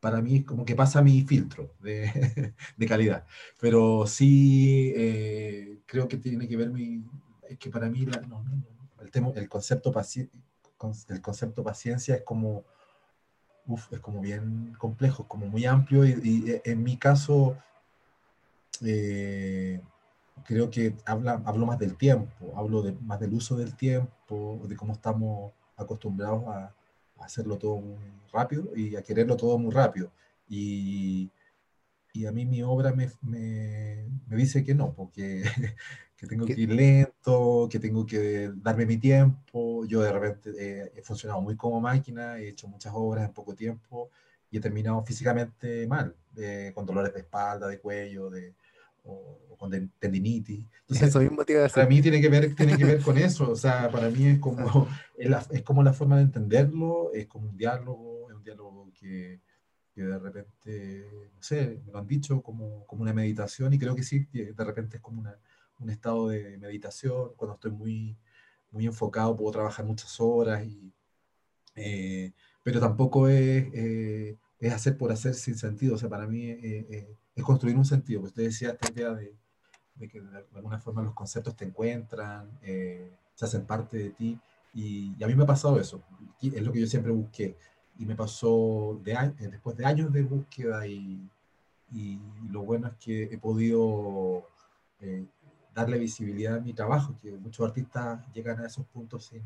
[0.00, 3.24] para mí es como que pasa mi filtro de, de calidad.
[3.60, 7.04] Pero sí eh, creo que tiene que ver mi...
[7.48, 8.64] Es que para mí la, no, no,
[9.00, 10.28] el, tema, el, concepto paci
[11.08, 12.64] el concepto paciencia es como...
[13.64, 17.56] Uf, es como bien complejo, como muy amplio y, y en mi caso...
[18.80, 19.80] Eh,
[20.44, 24.76] creo que habla, hablo más del tiempo, hablo de, más del uso del tiempo, de
[24.76, 26.74] cómo estamos acostumbrados a,
[27.18, 27.98] a hacerlo todo muy
[28.32, 30.10] rápido y a quererlo todo muy rápido.
[30.48, 31.30] Y,
[32.12, 35.42] y a mí mi obra me, me, me dice que no, porque
[36.16, 39.84] que tengo que ir lento, que tengo que darme mi tiempo.
[39.86, 43.54] Yo de repente eh, he funcionado muy como máquina, he hecho muchas obras en poco
[43.54, 44.10] tiempo
[44.50, 48.54] y he terminado físicamente mal, eh, con dolores de espalda, de cuello, de,
[49.02, 50.66] o, o con tendinitis.
[50.80, 51.74] Entonces, eso mismo te iba a decir.
[51.74, 54.38] Para mí tiene que, ver, tiene que ver con eso, o sea, para mí es
[54.38, 58.42] como, es, la, es como la forma de entenderlo, es como un diálogo, es un
[58.42, 59.40] diálogo que,
[59.92, 63.94] que, de repente, no sé, me lo han dicho como, como una meditación y creo
[63.94, 65.38] que sí, que de repente es como una,
[65.78, 68.16] un estado de meditación, cuando estoy muy,
[68.70, 70.92] muy enfocado puedo trabajar muchas horas, y,
[71.74, 76.46] eh, pero tampoco es, eh, es hacer por hacer sin sentido, o sea, para mí
[76.46, 78.20] eh, eh es construir un sentido.
[78.20, 79.34] Pues usted decía esta idea de,
[79.94, 84.38] de, que de alguna forma los conceptos te encuentran, eh, se hacen parte de ti.
[84.74, 86.02] Y, y, a mí me ha pasado eso.
[86.40, 87.56] Y es lo que yo siempre busqué.
[87.98, 91.28] Y me pasó de, eh, después de años de búsqueda y,
[91.92, 92.20] y,
[92.50, 94.48] lo bueno es que he podido
[95.00, 95.26] eh,
[95.74, 99.42] darle visibilidad a mi trabajo, que muchos artistas llegan a esos puntos sin,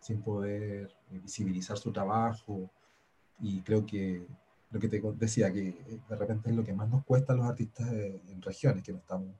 [0.00, 2.70] sin poder eh, visibilizar su trabajo.
[3.40, 4.26] Y creo que
[4.70, 7.36] lo que te decía, que eh, de repente es lo que más nos cuesta a
[7.36, 9.34] los artistas en regiones, que no estamos,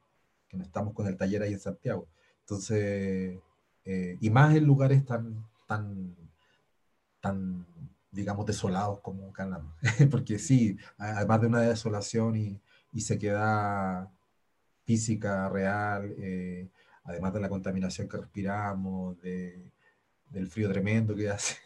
[0.48, 2.06] que no estamos con el taller ahí en Santiago.
[2.40, 3.38] Entonces,
[3.84, 6.14] eh, y más en lugares tan, tan,
[7.20, 7.66] tan
[8.10, 9.74] digamos, desolados como Canam.
[10.10, 12.60] Porque sí, además de una desolación y,
[12.92, 14.08] y sequedad
[14.84, 16.68] física real, eh,
[17.04, 19.72] además de la contaminación que respiramos, de,
[20.30, 21.56] del frío tremendo que hace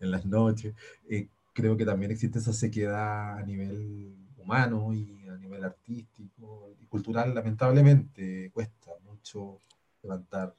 [0.00, 0.74] en las noches,
[1.08, 6.86] eh, creo que también existe esa sequedad a nivel humano y a nivel artístico y
[6.86, 9.58] cultural, lamentablemente, cuesta mucho
[10.02, 10.54] levantar.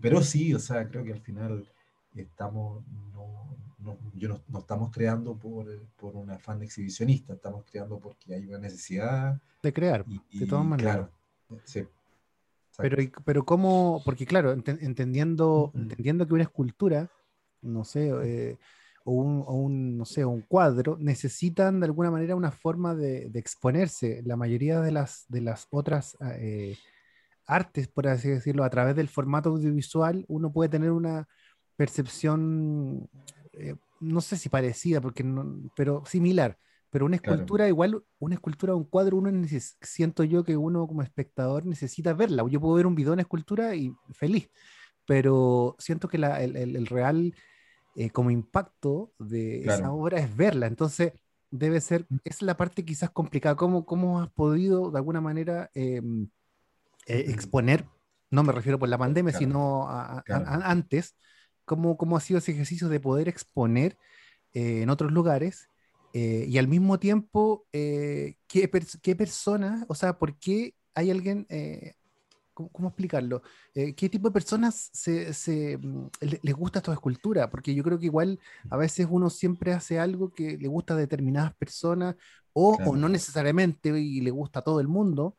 [0.00, 1.68] pero sí, o sea, creo que al final
[2.14, 7.98] estamos, no, no, yo no, no, estamos creando por, por un afán exhibicionista, estamos creando
[7.98, 9.40] porque hay una necesidad.
[9.62, 11.08] De crear, de todas maneras.
[11.64, 11.86] sí.
[12.76, 17.10] Pero, pero cómo, porque claro, entendiendo, entendiendo que una escultura,
[17.60, 18.56] no sé, eh,
[19.08, 23.28] o, un, o, un, no sé, un cuadro, necesitan de alguna manera una forma de,
[23.30, 24.22] de exponerse.
[24.24, 26.76] La mayoría de las, de las otras eh,
[27.46, 31.26] artes, por así decirlo, a través del formato audiovisual, uno puede tener una,
[31.78, 33.08] percepción,
[33.52, 36.58] eh, no sé si parecida, porque no, pero similar.
[36.90, 39.30] Pero una escultura, igual, una escultura un cuadro, uno
[39.82, 42.44] siento yo que uno como espectador necesita verla.
[42.50, 44.50] Yo puedo ver un video de una escultura y feliz,
[45.06, 47.34] pero siento que la, el, el, real
[48.00, 50.68] eh, como impacto de esa obra es verla.
[50.68, 51.14] Entonces,
[51.50, 52.18] debe ser, mm.
[52.22, 53.56] es la parte quizás complicada.
[53.56, 56.28] ¿Cómo, cómo has podido de alguna manera em,
[57.08, 57.30] eh, mm.
[57.32, 57.86] exponer?
[58.30, 61.16] No me refiero por la pandemia, sino antes,
[61.64, 63.98] cómo, cómo ha sido ese ejercicio de poder exponer
[64.52, 65.68] eh, en otros lugares
[66.12, 68.38] y al mismo tiempo, ¿qué,
[69.02, 71.46] ¿qué personas, o sea, por qué hay alguien,
[72.72, 73.42] ¿cómo, explicarlo?
[73.72, 76.08] ¿Qué tipo de personas se, se, mm,
[76.42, 77.50] les gusta esta escultura?
[77.50, 78.40] Porque yo creo que igual
[78.70, 82.16] a veces uno siempre hace algo que le gusta a determinadas personas
[82.52, 85.36] o, o no necesariamente y le gusta a todo el mundo.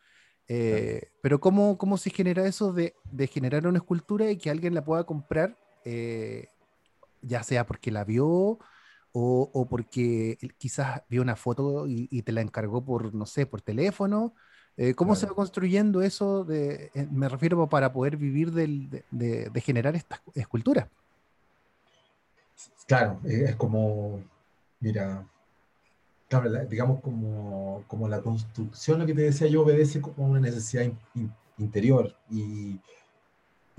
[0.48, 4.84] Pero ¿cómo, ¿cómo se genera eso de, de generar una escultura y que alguien la
[4.84, 6.50] pueda comprar eh,
[7.22, 8.60] ya sea porque la vio o,
[9.12, 14.36] o, porque quizás vio una foto y, te la encargó por, no sé, por teléfono.
[14.82, 16.44] Eh, ¿Cómo se va construyendo eso?
[16.46, 20.88] De, eh, me refiero para poder vivir del, de, de, generar estas esculturas.
[22.88, 24.24] Claro, es como,
[24.80, 25.28] mira,
[26.70, 30.90] digamos como, como la construcción, lo que te decía yo, obedece como una necesidad
[31.58, 32.80] interior y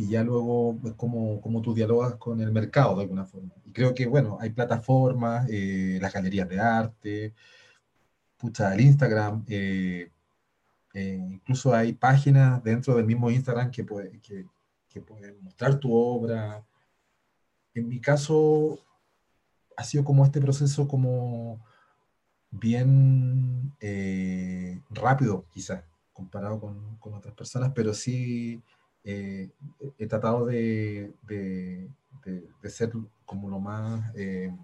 [0.00, 3.50] y ya luego es como, como tú dialogas con el mercado de alguna forma.
[3.66, 7.34] Y creo que, bueno, hay plataformas, eh, las galerías de arte,
[8.38, 10.10] pucha, el Instagram, eh,
[10.94, 14.46] eh, incluso hay páginas dentro del mismo Instagram que, puede, que,
[14.88, 16.64] que pueden mostrar tu obra.
[17.74, 18.78] En mi caso,
[19.76, 21.64] ha sido como este proceso como
[22.50, 23.72] bien
[24.90, 28.62] rápido, quizás, comparado con, con otras personas, pero sí
[29.04, 29.50] eh,
[29.98, 31.88] he tratado de, de,
[32.68, 32.92] ser
[33.24, 34.54] como lo más, eh,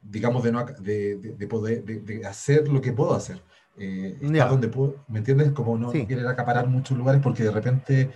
[0.00, 3.40] digamos, de, no, de, poder, de, hacer lo que puedo hacer.
[3.78, 5.52] Eh, donde puedo, ¿me entiendes?
[5.52, 8.10] Como no querer acaparar muchos lugares porque de repente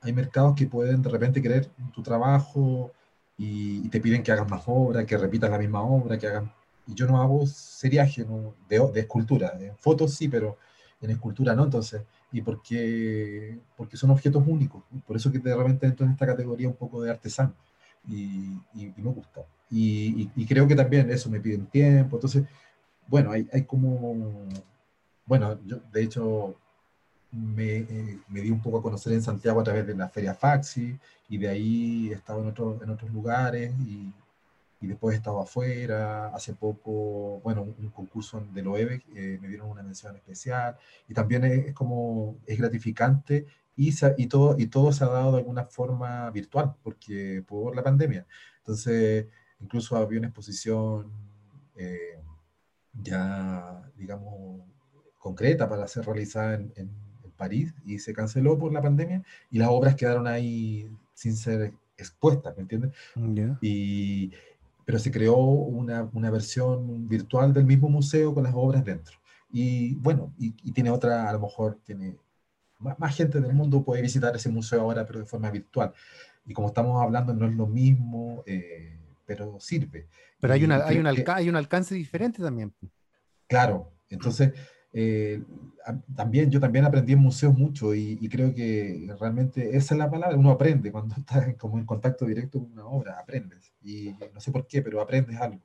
[0.00, 2.92] hay mercados que pueden de repente querer tu trabajo
[3.36, 6.52] y, te piden que hagas más obra, que repitas la misma obra, que hagan...
[6.86, 10.56] Y yo no hago seriaje no, de, de escultura, en fotos sí, pero
[11.00, 14.82] en escultura no, entonces y porque, porque son objetos únicos.
[15.06, 17.54] Por eso que de repente entro en esta categoría un poco de artesano
[18.08, 19.42] y, y, me gusta.
[19.70, 22.16] Y, y, creo que también eso me piden tiempo.
[22.16, 22.44] Entonces,
[23.06, 24.46] bueno, hay, hay como,
[25.26, 26.56] bueno, yo de hecho
[27.32, 30.34] me, eh, me, di un poco a conocer en Santiago a través de la Feria
[30.34, 34.12] Faxi y de ahí he estado en, otro, en otros lugares y,
[34.80, 39.70] y después he estado afuera, hace poco, bueno, un, concurso de Loewe, eh, me dieron
[39.70, 40.76] una mención especial,
[41.08, 45.38] y también es, como, es gratificante, y, y, todo, y todo se ha dado de
[45.38, 48.26] alguna forma virtual, porque por la pandemia.
[48.58, 49.26] Entonces,
[49.60, 51.10] incluso había una exposición
[51.76, 52.20] eh,
[53.02, 54.62] ya, digamos,
[55.26, 59.68] concreta para ser realizada en, en, París, y se canceló por la pandemia, y las
[59.68, 62.92] obras quedaron ahí sin ser expuestas, ¿me entiendes?
[63.60, 64.32] Y,
[64.86, 69.18] pero se creó una, una, versión virtual del mismo museo con las obras dentro.
[69.52, 72.16] Y bueno, y, tiene otra, a lo mejor tiene
[72.78, 75.92] más, gente del mundo puede visitar ese museo ahora, pero de forma virtual.
[76.46, 78.96] Y como estamos hablando, no es lo mismo, eh,
[79.26, 80.06] pero sirve.
[80.40, 82.72] Pero hay, una, hay, un hay un alcance diferente también.
[83.46, 84.54] Claro, entonces
[84.98, 85.42] eh,
[86.16, 90.38] también, yo también aprendí en museos mucho y, creo que realmente esa es la palabra,
[90.38, 93.74] uno aprende cuando está como en contacto directo con una obra, aprendes.
[93.82, 95.60] Y no sé por qué, pero aprendes algo.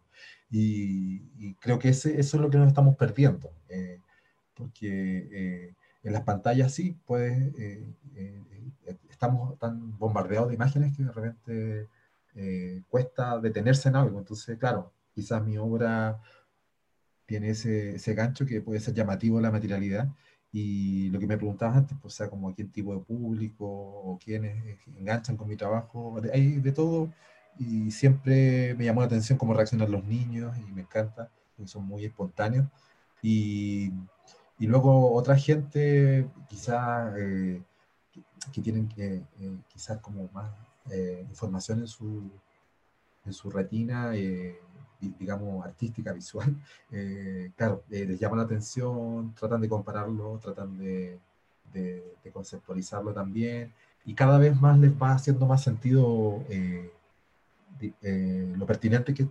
[0.49, 4.01] Y, creo que ese, eso es lo que nos estamos perdiendo, eh,
[4.53, 7.53] porque eh, en las pantallas sí, pues
[9.09, 11.87] estamos tan bombardeados de imágenes que de repente
[12.89, 14.19] cuesta detenerse en algo.
[14.19, 16.19] Entonces, claro, quizás mi obra
[17.31, 20.09] tiene ese, ese gancho que puede ser llamativo la materialidad.
[20.51, 24.77] Y lo que me preguntabas antes, pues, sea, como quién tipo de público o quiénes
[24.97, 27.09] enganchan con mi trabajo, hay de todo.
[27.57, 31.85] Y siempre me llamó la atención cómo reaccionan los niños y me encanta, porque son
[31.85, 32.67] muy espontáneos.
[33.21, 33.93] Y,
[34.59, 37.61] y luego otra gente, quizás, eh,
[38.51, 40.51] que, tienen que, eh, quizás como más
[40.89, 42.29] eh, información en su,
[43.25, 44.11] en su retina,
[45.09, 46.55] digamos, artística, visual,
[47.55, 51.19] claro, les llama la atención, tratan de compararlo, tratan de,
[51.73, 53.73] de, conceptualizarlo también,
[54.05, 56.43] y cada vez más les va haciendo más sentido
[58.57, 59.27] lo pertinente que,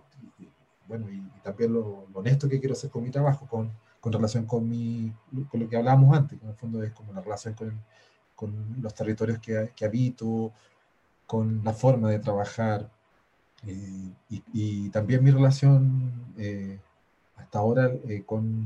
[0.87, 4.45] bueno, y, también lo, lo, honesto que quiero hacer con mi trabajo, con, con relación
[4.45, 5.13] con, mi,
[5.49, 7.79] con lo que hablábamos antes, que en el fondo es como la relación con,
[8.35, 10.51] con los territorios que, que, habito,
[11.27, 12.89] con la forma de trabajar
[13.67, 16.79] eh, y, y, también mi relación eh,
[17.35, 18.65] hasta ahora eh, con,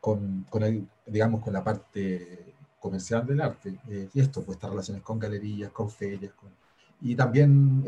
[0.00, 3.78] con, con, el, digamos, con la parte comercial del arte.
[4.14, 6.48] y esto, pues estas relaciones con galerías, con ferias, con,
[7.02, 7.82] y también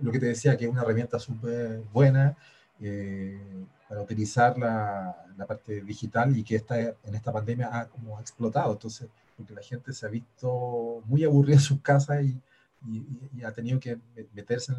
[0.00, 2.36] lo que te decía, que es una herramienta súper buena
[3.88, 8.72] para utilizar la, la, parte digital y que esta, en esta pandemia ha como explotado.
[8.72, 12.40] Entonces, porque la gente se ha visto muy aburrida en sus casas y,
[12.86, 13.98] y, ha tenido que
[14.32, 14.72] meterse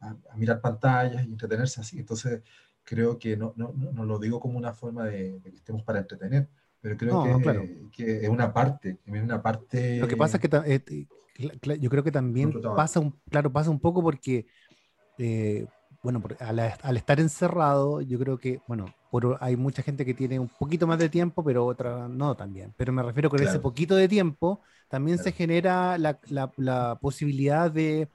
[0.00, 1.98] a, mirar pantallas y entretenerse así.
[1.98, 2.42] Entonces,
[2.84, 6.48] creo que no, no, no, lo digo como una forma de, que estemos para entretener,
[6.80, 9.98] pero creo que, que, es una parte, es una parte...
[9.98, 13.80] Lo que pasa es que eh, yo creo que también pasa un, claro, pasa un
[13.80, 14.46] poco porque...
[15.18, 15.66] Eh,
[16.02, 18.86] bueno, al, estar encerrado, yo creo que, bueno,
[19.40, 22.72] hay mucha gente que tiene un poquito más de tiempo, pero otra no también.
[22.76, 24.60] Pero me refiero con ese poquito de tiempo,
[24.90, 28.08] también se genera la, posibilidad de,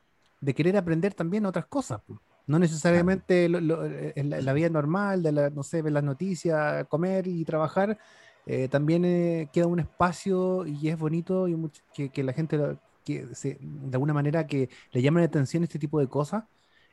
[0.53, 2.01] querer aprender también otras cosas.
[2.47, 7.45] No necesariamente en, la, vida normal, de la, no sé, ver las noticias, comer y
[7.45, 7.97] trabajar,
[8.45, 12.59] eh, también eh, queda un espacio y es bonito y que, la gente
[13.05, 13.57] que de
[13.93, 16.43] alguna manera que le llame la atención este tipo de cosas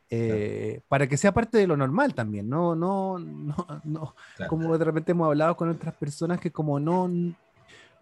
[0.08, 4.14] eh, para que sea parte de lo normal también, no, no, no, no
[4.48, 7.10] como de repente hemos hablado con otras personas que como no,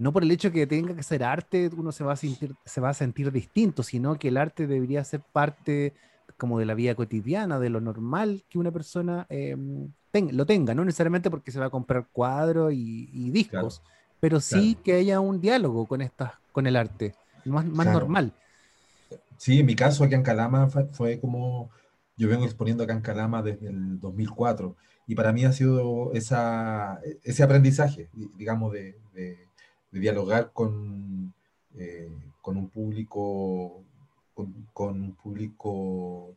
[0.01, 2.81] no por el hecho que tenga que ser arte, uno se va a sentir, se
[2.81, 5.93] va a sentir distinto, sino que el arte debería ser parte
[6.39, 9.55] como de la vida cotidiana, de lo normal que una persona eh,
[10.33, 13.83] lo tenga, no necesariamente porque se va a comprar cuadros y, discos,
[14.21, 18.33] pero sí que haya un diálogo con, estas, con el arte, más, más normal.
[19.37, 21.69] Sí, en mi caso aquí en Calama fue como
[22.17, 24.77] yo vengo exponiendo acá en Calama desde el 2004
[25.07, 29.50] y para mí ha sido esa, ese aprendizaje, digamos, de, de,
[29.91, 31.33] dialogar con,
[31.75, 32.11] eh,
[32.41, 33.83] con un público,
[34.35, 36.35] con, con un público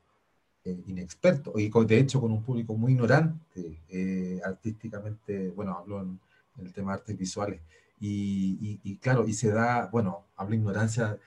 [0.64, 6.01] eh, inexperto y con, de hecho con un público muy ignorante eh, artísticamente, bueno, hablo
[6.01, 6.20] en,
[6.60, 7.62] el tema de artes visuales
[7.99, 11.18] y, y, claro, y se da, bueno, hablo ignorancia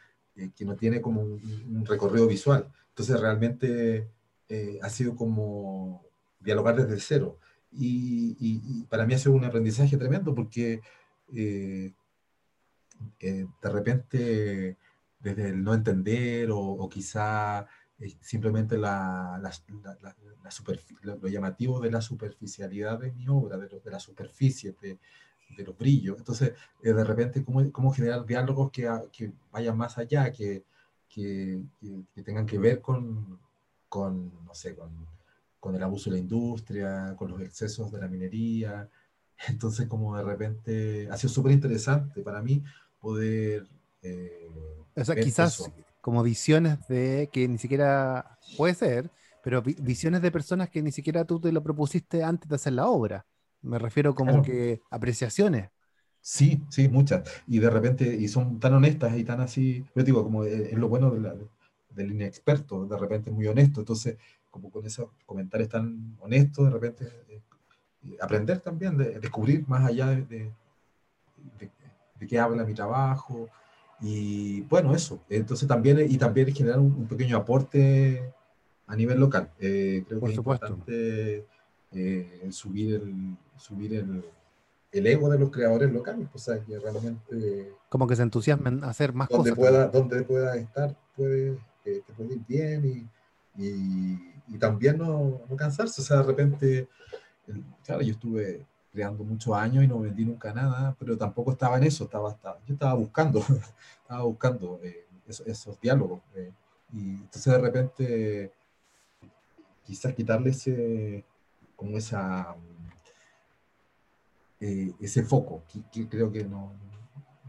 [0.54, 4.08] que no tiene como un, recorrido visual, entonces realmente
[4.48, 6.04] eh, ha sido como
[6.40, 7.38] dialogar desde cero.
[7.72, 10.80] Y, para mí ha sido un aprendizaje tremendo porque
[11.34, 11.92] eh,
[13.20, 14.76] eh, de repente
[15.20, 17.66] desde el no entender o, quizá
[18.20, 19.40] simplemente la,
[21.02, 24.98] lo, llamativo de la superficialidad de mi obra, de, de la superficie, de,
[25.56, 26.18] de los brillos.
[26.18, 30.64] Entonces, de repente, ¿cómo, cómo generar diálogos que, que vayan más allá, que,
[31.08, 31.62] que,
[32.14, 33.38] que, tengan que ver con,
[33.88, 35.06] con, no sé, con,
[35.60, 38.88] con, el abuso de la industria, con los excesos de la minería.
[39.48, 42.62] Entonces, como de repente, ha sido súper interesante para mí
[43.06, 43.68] poder...
[44.02, 44.48] Eh,
[44.96, 49.10] o sea, quizás como visiones de que ni siquiera puede ser,
[49.44, 52.86] pero visiones de personas que ni siquiera tú te lo propusiste antes de hacer la
[52.86, 53.24] obra.
[53.62, 55.70] Me refiero como que apreciaciones.
[56.20, 57.22] Sí, sí, muchas.
[57.46, 60.88] Y de repente, y son tan honestas y tan así, yo digo, como es lo
[60.88, 61.34] bueno de la,
[61.90, 63.80] del inexperto, de repente muy honesto.
[63.80, 64.16] Entonces,
[64.50, 70.08] como con esos comentarios tan honestos, de repente eh, aprender también, de, descubrir más allá
[70.08, 70.52] de, de,
[71.60, 71.70] de,
[72.26, 73.48] qué habla mi trabajo.
[74.00, 75.20] Y bueno, eso.
[75.28, 78.32] Entonces también, y también generar un, pequeño aporte
[78.86, 79.50] a nivel local.
[79.58, 81.46] Eh, creo que es importante
[81.92, 84.24] eh, subir, el, subir el,
[84.92, 87.72] el, ego de los creadores locales, o sea, que realmente...
[87.88, 89.58] Como que se entusiasmen a hacer más donde cosas.
[89.58, 93.08] Pueda, donde pueda estar, puede que te puede ir bien
[93.56, 96.00] y, y, también no, no, cansarse.
[96.00, 96.88] O sea, de repente,
[97.84, 101.84] claro, yo estuve creando muchos años y no vendí nunca nada, pero tampoco estaba en
[101.84, 103.40] eso, estaba, estaba yo estaba buscando,
[104.02, 106.22] estaba buscando eh, esos, diálogos.
[106.34, 106.50] Eh,
[106.94, 108.52] y entonces de repente
[109.84, 111.24] quizás quitarle ese,
[111.76, 112.56] como esa,
[114.60, 116.72] eh, ese foco, que, creo que no,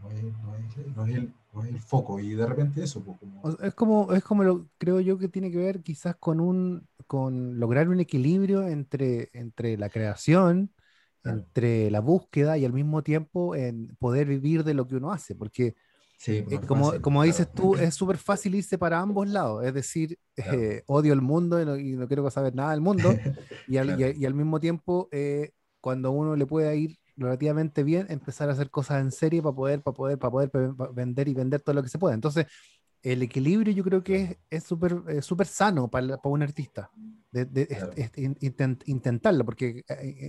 [0.02, 3.02] no, es, no, es, no, es el, no, es, el, foco, y de repente eso.
[3.02, 3.56] Pues, como...
[3.62, 7.58] Es como, es como lo, creo yo que tiene que ver quizás con, un, con
[7.58, 10.70] lograr un equilibrio entre, entre la creación,
[11.28, 15.34] entre la búsqueda y al mismo tiempo en poder vivir de lo que uno hace,
[15.34, 15.74] porque
[16.18, 20.18] Sí, eh, como, como dices tú, es súper fácil irse para ambos lados, es decir,
[20.80, 23.14] eh, odio el mundo y no, quiero saber nada del mundo,
[23.68, 28.48] y al, y, al mismo tiempo, eh, cuando uno le puede ir relativamente bien, empezar
[28.48, 30.50] a hacer cosas en serie para poder, para poder, para poder
[30.92, 32.16] vender y vender todo lo que se puede.
[32.16, 32.46] Entonces,
[33.02, 36.90] el equilibrio yo creo que es súper súper sano para, para, un artista,
[37.30, 37.66] de, de,
[38.86, 39.84] intentarlo, porque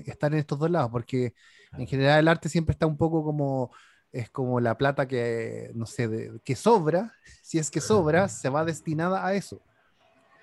[0.05, 1.33] estar en estos dos lados, porque
[1.77, 3.71] en general el arte siempre está un poco como
[4.11, 8.65] es como la plata que, no sé, que sobra, si es que sobra, se va
[8.65, 9.61] destinada a eso.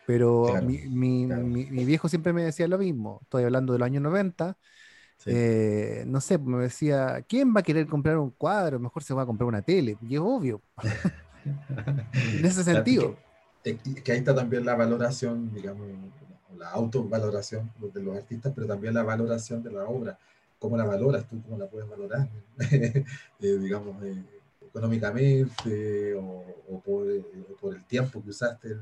[0.07, 1.27] Pero mi,
[1.85, 4.57] viejo siempre me decía lo mismo, estoy hablando del año 90,
[5.24, 8.79] eh, no sé, me decía, ¿quién va a querer comprar un cuadro?
[8.79, 10.62] Mejor se va a comprar una tele, y es obvio.
[12.39, 13.17] en ese sentido.
[13.63, 15.87] Que, que, ahí está también la valoración, digamos,
[16.57, 20.19] la autovaloración de los artistas, pero también la valoración de la obra
[20.59, 22.29] cómo la valoras tú, cómo la puedes valorar,
[22.71, 23.05] eh,
[23.41, 24.23] digamos, eh,
[24.67, 27.23] económicamente o, o, por, eh,
[27.61, 28.77] por, el tiempo que usaste.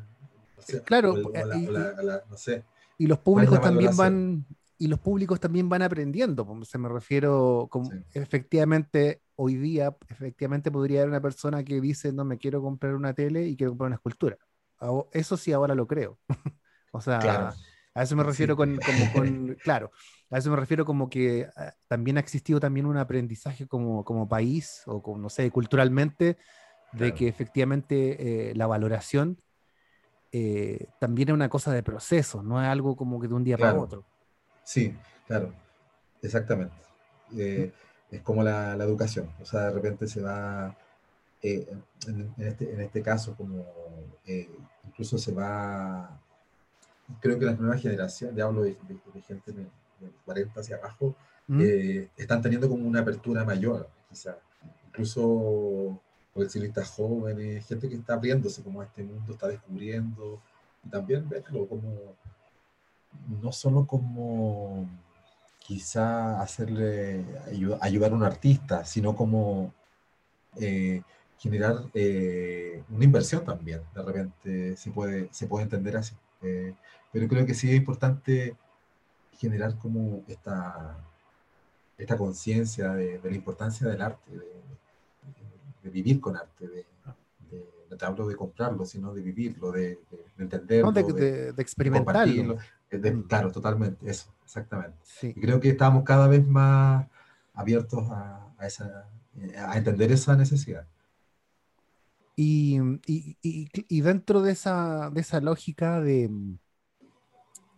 [0.84, 2.64] claro, no sé.
[2.96, 4.46] Y los públicos también van
[4.78, 6.46] y los públicos también van aprendiendo.
[6.64, 12.24] Se me refiero, como efectivamente, hoy día, efectivamente podría haber una persona que dice, no
[12.24, 14.36] me quiero comprar una tele y quiero comprar una escultura.
[15.12, 16.18] Eso sí ahora lo creo.
[16.92, 17.54] o sea,
[17.94, 19.90] a eso me refiero con, como con, claro,
[20.30, 24.28] a eso me refiero como que ah, también ha existido también un aprendizaje como, como
[24.28, 26.36] país o como, no sé, culturalmente,
[26.92, 29.40] de que efectivamente eh, la valoración
[30.30, 33.56] eh, también es una cosa de proceso, no es algo como que de un día
[33.56, 34.04] para otro.
[34.64, 35.52] Sí, claro,
[36.22, 36.74] exactamente.
[37.36, 37.72] Eh,
[38.16, 40.76] es como la, la, educación, o sea, de repente se va,
[41.42, 43.64] en, en, este, en este caso, como
[44.84, 46.20] incluso se va
[47.20, 48.76] creo que las nuevas generaciones, ya hablo de,
[49.26, 49.66] gente de,
[50.24, 51.14] 40 hacia abajo,
[51.46, 51.60] ¿Mm?
[51.62, 54.36] eh, están teniendo como una apertura mayor, quizás.
[54.88, 56.00] Incluso
[56.32, 60.40] coleccionistas jóvenes, gente que está abriéndose como a este mundo, está descubriendo,
[60.84, 62.16] y también verlo como,
[63.40, 64.88] no solo como
[65.64, 67.24] quizá hacerle,
[67.80, 69.72] ayudar a un artista, sino como
[70.60, 71.00] eh,
[71.38, 76.14] generar eh, una inversión también, de repente se puede, se puede entender así.
[76.42, 76.74] Eh,
[77.10, 78.56] pero creo que sí es importante
[79.38, 80.98] generar como esta,
[81.96, 84.30] esta conciencia de, la importancia del arte,
[85.82, 86.86] de, vivir con arte, de,
[87.90, 89.98] no te hablo de comprarlo, sino de vivirlo, de,
[90.36, 92.58] entenderlo, de, experimentarlo.
[93.28, 94.98] Claro, totalmente, eso, exactamente.
[95.22, 97.06] Y creo que estamos cada vez más
[97.52, 99.08] abiertos a, esa,
[99.58, 100.86] a entender esa necesidad.
[102.36, 106.28] Y, y, y, dentro de esa, de esa lógica de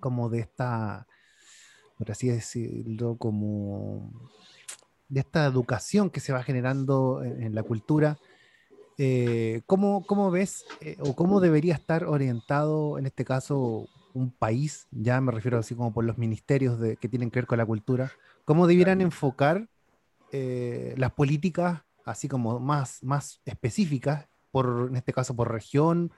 [0.00, 1.06] como de esta,
[1.98, 4.10] por así decirlo, como
[5.08, 8.18] de esta educación que se va generando en, la cultura,
[8.98, 14.86] eh, ¿cómo, ¿cómo, ves eh, o cómo debería estar orientado en este caso un país?
[14.90, 17.66] Ya me refiero así como por los ministerios de, que tienen que ver con la
[17.66, 18.10] cultura,
[18.44, 19.68] ¿cómo debieran enfocar
[20.32, 24.28] eh, las políticas así como más, más específicas
[24.88, 26.12] en este caso por región?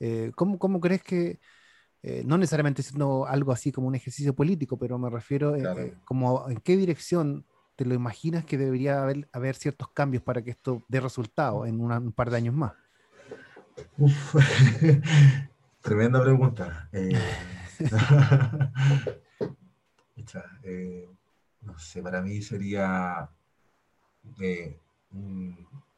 [0.00, 1.38] Eh, ¿cómo, ¿cómo, crees que,
[2.02, 6.48] eh, no necesariamente siendo algo así como un ejercicio político, pero me refiero eh, como
[6.48, 10.82] en qué dirección te lo imaginas que debería haber, haber ciertos cambios para que esto
[10.88, 12.72] dé resultado en un par de años más?
[15.86, 16.90] tremenda pregunta.
[21.62, 23.30] no sé, para mí sería,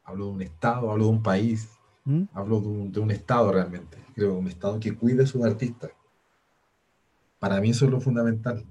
[0.05, 1.71] hablo de un estado, hablo de un país,
[2.05, 2.25] ¿Mm?
[2.33, 5.91] Hablo de un, Estado realmente, creo, un Estado que cuide a sus artistas.
[7.39, 8.65] Para mí eso es lo fundamental.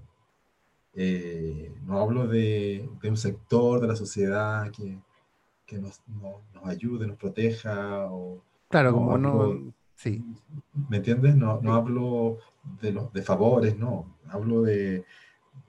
[0.95, 4.97] Eh, no hablo de, un sector de la sociedad que,
[5.68, 6.01] que nos,
[6.63, 8.11] ayude, nos proteja.
[8.11, 9.72] O, claro, como no...
[9.98, 10.24] Sí.
[10.89, 11.36] ¿Me entiendes?
[11.36, 12.38] No, no hablo
[12.82, 14.16] de, los, de favores, no.
[14.30, 15.04] Hablo de,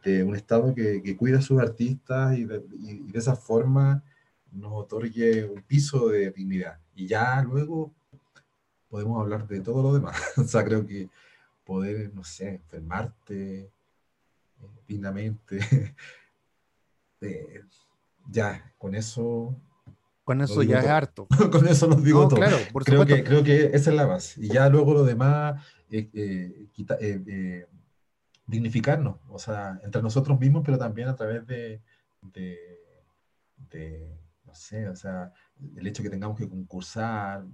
[0.05, 4.05] de un Estado que, que, cuida a sus artistas y de, y de esa forma
[4.53, 6.79] nos otorgue un piso de dignidad.
[6.95, 7.95] Y ya luego
[8.89, 10.21] podemos hablar de todo lo demás.
[10.37, 11.09] o sea, creo que
[11.65, 13.71] poder, no sé, enfermarte eh,
[14.87, 15.59] dignamente,
[17.23, 17.63] eh,
[18.31, 19.57] ya, con eso,
[20.29, 21.27] Con eso ya es harto.
[21.51, 22.39] Con eso nos digo todo.
[22.39, 24.39] Claro, creo, que, creo que esa es la base.
[24.45, 26.69] Y ya luego lo demás, eh, eh,
[27.01, 27.67] eh,
[28.47, 31.81] dignificarnos, o sea, entre nosotros mismos, pero también a través de,
[33.71, 35.33] de, no sé, o sea,
[35.75, 37.47] el hecho que tengamos que concursar,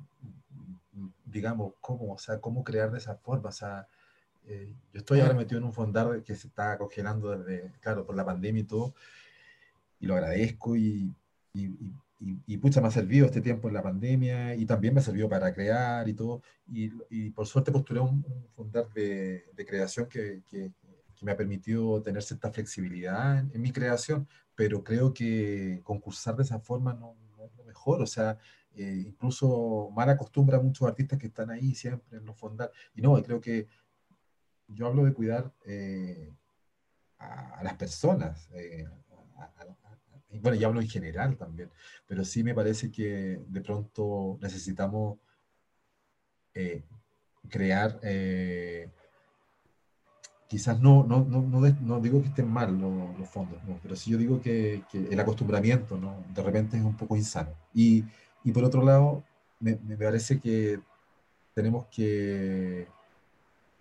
[1.25, 3.87] digamos, cómo, o sea, cómo crear de esa forma, o sea,
[4.49, 8.25] yo estoy ahora metido en un fondar que se está congelando desde, claro, por la
[8.25, 8.97] pandemia y todo,
[10.01, 11.15] y lo agradezco y,
[11.53, 11.93] y, y,
[12.61, 15.53] pucha, me ha servido este tiempo en la pandemia y también me ha servido para
[15.53, 16.43] crear y todo.
[16.67, 20.73] Y, y por suerte postulé un, un fundar de, de creación que, que,
[21.21, 26.61] me ha permitido tener cierta flexibilidad en, mi creación, pero creo que concursar de esa
[26.61, 28.03] forma no, es lo mejor.
[28.03, 28.39] O sea,
[28.75, 32.71] eh, incluso mal acostumbra a muchos artistas que están ahí siempre en los fondar.
[32.95, 33.69] Y no, creo que
[34.69, 36.35] yo hablo de cuidar eh,
[37.19, 38.87] a, las personas, eh,
[40.43, 41.71] bueno, ya hablo en general también,
[42.07, 45.19] pero sí me parece que de pronto necesitamos
[46.55, 46.83] eh,
[47.49, 48.89] crear, eh,
[50.49, 54.41] quizás no, no, no, no, digo que estén mal los, fondos, pero sí yo digo
[54.41, 56.25] que, el acostumbramiento ¿no?
[56.35, 57.51] de repente es un poco insano.
[57.73, 58.05] Y,
[58.45, 59.25] y por otro lado,
[59.61, 60.81] me, me parece que
[61.55, 62.89] tenemos que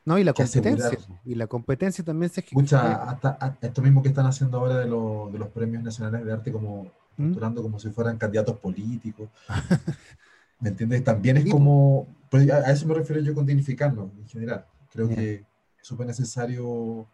[0.06, 0.98] no, y la competencia.
[1.24, 5.40] Y la competencia también se escucha hasta, esto mismo que están haciendo ahora de, de
[5.40, 7.28] los premios nacionales de arte, como ¿Mm?
[7.28, 9.30] postulando como si fueran candidatos políticos.
[10.60, 11.04] ¿Me entiendes?
[11.04, 12.08] También es como.
[12.30, 14.66] Pues, a, eso me refiero yo con dignificarnos en general.
[14.92, 17.08] Creo que es súper necesario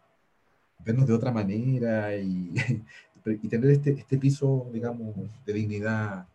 [0.79, 2.53] vernos de otra manera y,
[3.25, 5.15] y tener este, este piso, digamos,
[5.45, 6.27] de dignidad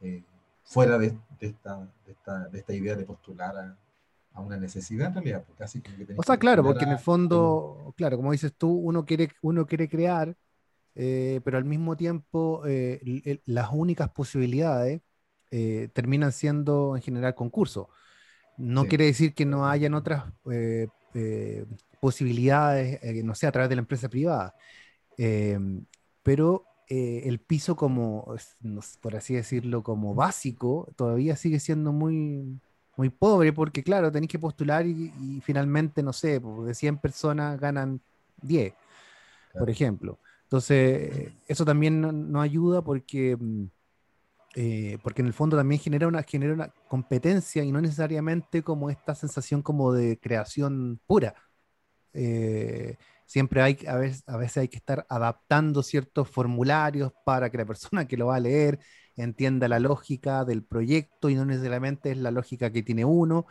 [0.00, 0.22] eh,
[0.62, 3.76] fuera de, de, esta, de, esta, de esta idea de postular a
[4.32, 5.44] a una necesidad en realidad.
[5.46, 9.04] Porque así que o sea, claro, porque en el fondo, claro, como dices tú, uno
[9.04, 10.36] quiere, uno quiere crear,
[10.94, 15.00] eh, pero al mismo tiempo eh, las únicas posibilidades
[15.50, 17.88] eh, terminan siendo en general concursos.
[18.56, 20.24] No quiere decir que no hayan otras
[21.98, 24.54] posibilidades, no sé, a través de la empresa privada.
[26.22, 28.34] pero el piso como,
[29.00, 32.60] por así decirlo, como básico, todavía sigue siendo muy,
[33.00, 37.58] muy pobre, porque claro, tenéis que postular y, finalmente, no sé, pues, de 100 personas
[37.58, 37.98] ganan
[38.42, 38.74] 10,
[39.58, 40.18] por ejemplo.
[40.42, 43.64] Entonces, eso también no, ayuda porque, mm,
[44.56, 48.90] eh, porque en el fondo también genera una, genera una competencia y no necesariamente como
[48.90, 51.34] esta sensación como de creación pura.
[52.12, 57.58] Eh, siempre hay, a veces, a veces hay que estar adaptando ciertos formularios para que
[57.58, 58.78] la persona que lo va a leer
[59.22, 63.46] entienda la lógica del proyecto y no necesariamente es la lógica que tiene uno.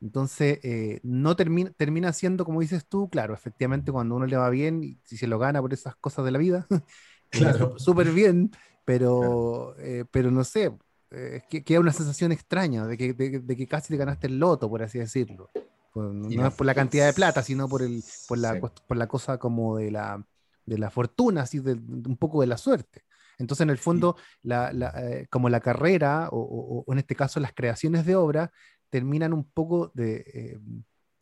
[0.00, 4.50] Entonces, eh, no termina, termina siendo, como dices tú, claro, efectivamente cuando uno le va
[4.50, 6.66] bien y si se lo gana por esas cosas de la vida,
[7.30, 7.74] claro.
[7.78, 8.50] súper bien,
[8.84, 10.72] pero, eh, pero no sé,
[11.10, 14.68] eh, que queda una sensación extraña de que, de, que, casi te ganaste el loto,
[14.68, 15.48] por así decirlo.
[15.94, 19.38] No es por la cantidad de plata, sino por, el, por, la, por la cosa
[19.38, 20.22] como de la,
[20.66, 23.05] de la fortuna, así de, un poco de la suerte.
[23.38, 28.16] Entonces, en el fondo, eh, como la carrera, o, en este caso las creaciones de
[28.16, 28.52] obra,
[28.90, 30.58] terminan un poco de eh,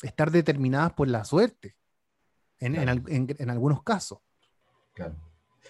[0.02, 1.76] estar determinadas por la suerte,
[2.60, 4.18] en, algunos casos.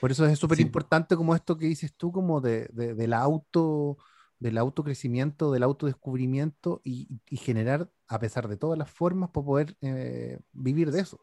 [0.00, 3.96] Por eso es súper importante como esto que dices tú, como de, del auto
[4.44, 9.76] del autocrecimiento, del autodescubrimiento y, y, generar, a pesar de todas las formas, para poder
[9.80, 11.18] eh, vivir de eso.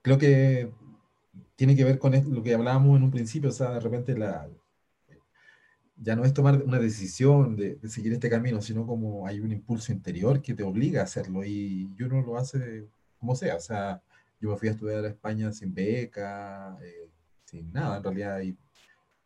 [0.00, 0.72] Creo que
[1.56, 4.48] tiene que ver con lo que hablábamos en un principio, o sea, de repente la,
[5.96, 9.92] ya no es tomar una decisión de, seguir este camino, sino como hay un impulso
[9.92, 14.02] interior que te obliga a hacerlo y, uno lo hace como sea, o sea,
[14.40, 17.08] yo me fui a estudiar a España sin beca, eh,
[17.44, 18.56] sin nada, en realidad, y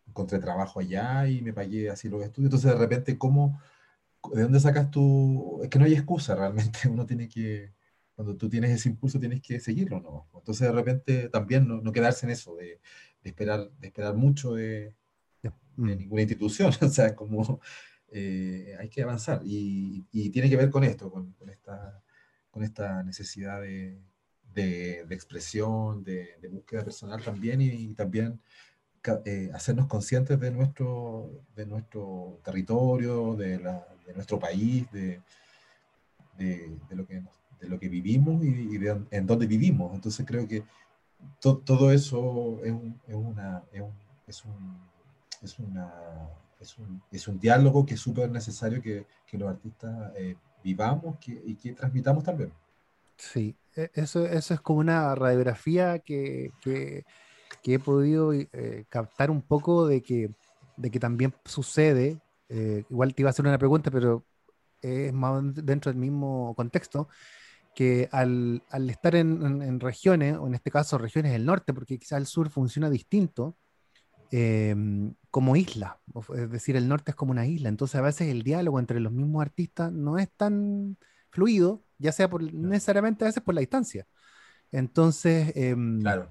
[0.06, 3.60] encontré trabajo allá y me pagué así los estudios, entonces de repente, ¿cómo,
[4.32, 5.60] ¿de dónde sacas tú?
[5.62, 7.72] Es que no hay excusa realmente, uno tiene que
[8.18, 10.26] cuando tú tienes ese impulso tienes que seguirlo, ¿no?
[10.36, 12.80] Entonces de repente también no, quedarse en eso, de,
[13.22, 14.92] esperar, de esperar mucho de,
[15.76, 15.86] mm.
[15.86, 17.60] ninguna institución, o sea, como
[18.10, 22.02] eh, hay que avanzar y, tiene que ver con esto, con, esta,
[22.50, 24.02] con esta necesidad de,
[25.10, 28.40] expresión, de, búsqueda personal también y, también
[29.26, 33.60] eh, hacernos conscientes de nuestro, de nuestro territorio, de,
[34.12, 35.22] nuestro país, de,
[36.90, 39.94] lo que nos de lo que vivimos y, de en dónde vivimos.
[39.94, 40.64] Entonces creo que
[41.40, 43.92] todo eso es un, es una, es un,
[44.26, 44.78] es un,
[45.42, 45.92] es una,
[46.60, 51.16] es un, es un diálogo que es súper necesario que, que, los artistas eh, vivamos
[51.18, 52.52] que, y que transmitamos también.
[53.16, 57.04] Sí, e, eso, eso es como una radiografía que, que
[57.64, 60.30] he podido eh, captar un poco de que,
[60.76, 64.24] de que también sucede eh, igual te iba a hacer una pregunta, pero
[64.80, 67.08] es más dentro del mismo contexto,
[67.78, 72.26] que al, estar en, regiones, o en este caso regiones del norte, porque quizás el
[72.26, 73.56] sur funciona distinto,
[74.32, 76.00] em, como isla,
[76.34, 79.12] es decir, el norte es como una isla, entonces a veces el diálogo entre los
[79.12, 80.96] mismos artistas no es tan
[81.30, 84.08] fluido, ya sea por, necesariamente a veces por la distancia.
[84.72, 86.28] Entonces, em, claro.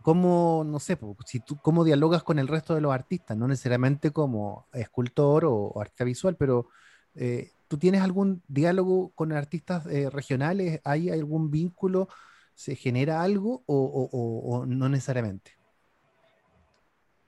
[0.00, 3.36] ¿cómo, no sé, si tú, cómo dialogas con el resto de los artistas?
[3.36, 6.68] No necesariamente como escultor o, artista visual, pero
[7.16, 10.80] eh, ¿tú tienes algún diálogo con artistas eh, regionales?
[10.84, 12.08] ¿Hay algún vínculo?
[12.54, 15.50] ¿Se genera algo o, no necesariamente?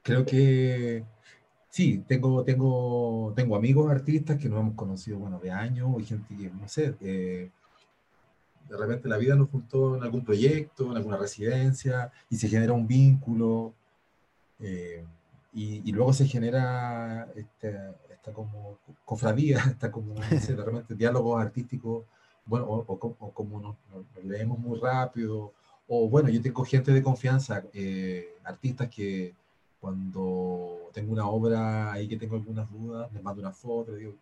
[0.02, 1.04] Creo que
[1.68, 6.36] sí, tengo, tengo, tengo amigos artistas que nos hemos conocido, bueno, de años, y gente
[6.36, 7.50] que, no sé, eh,
[8.68, 12.72] de repente la vida nos juntó en algún proyecto, en alguna residencia, y se genera
[12.72, 13.74] un vínculo,
[14.60, 15.04] eh,
[15.52, 17.76] y, luego se genera este,
[18.32, 22.04] como cofradía, esta como, de repente diálogos artísticos,
[22.44, 23.76] bueno, o, como nos,
[24.24, 25.52] leemos muy rápido,
[25.88, 29.34] o bueno, yo tengo gente de confianza, eh, artistas que
[29.80, 34.14] cuando tengo una obra ahí que tengo algunas dudas, les mando una foto, digo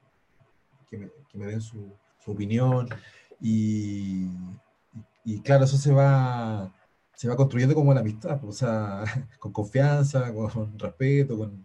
[0.89, 2.89] que me, que me den su, su opinión.
[3.41, 4.29] Y,
[5.25, 6.73] y, claro, eso se va,
[7.15, 9.05] se va construyendo como la amistad, o sea,
[9.39, 11.65] con confianza, con respeto con,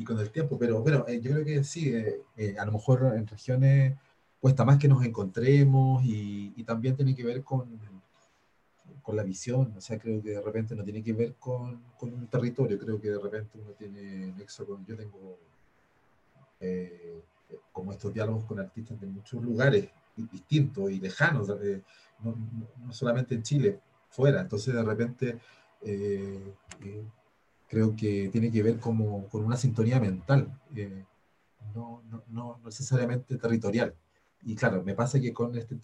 [0.00, 0.58] y con el tiempo.
[0.58, 3.98] Pero bueno, eh, yo creo que sí, eh, eh, a lo mejor en regiones
[4.40, 7.78] cuesta más que nos encontremos y, y, también tiene que ver con,
[9.02, 12.14] con la visión, o sea, creo que de repente no tiene que ver con, con
[12.14, 15.38] un territorio, creo que de repente uno tiene nexo con, yo tengo
[17.72, 21.82] como estos diálogos con artistas de muchos lugares distintos y lejanos, eh,
[22.20, 22.36] no,
[22.78, 24.40] no, solamente en Chile, fuera.
[24.40, 25.38] Entonces, de repente,
[25.82, 27.04] eh, eh,
[27.70, 30.60] creo que tiene que ver como, con una sintonía mental,
[31.72, 33.94] no, no, necesariamente territorial.
[34.42, 35.76] Y claro, me pasa que con este,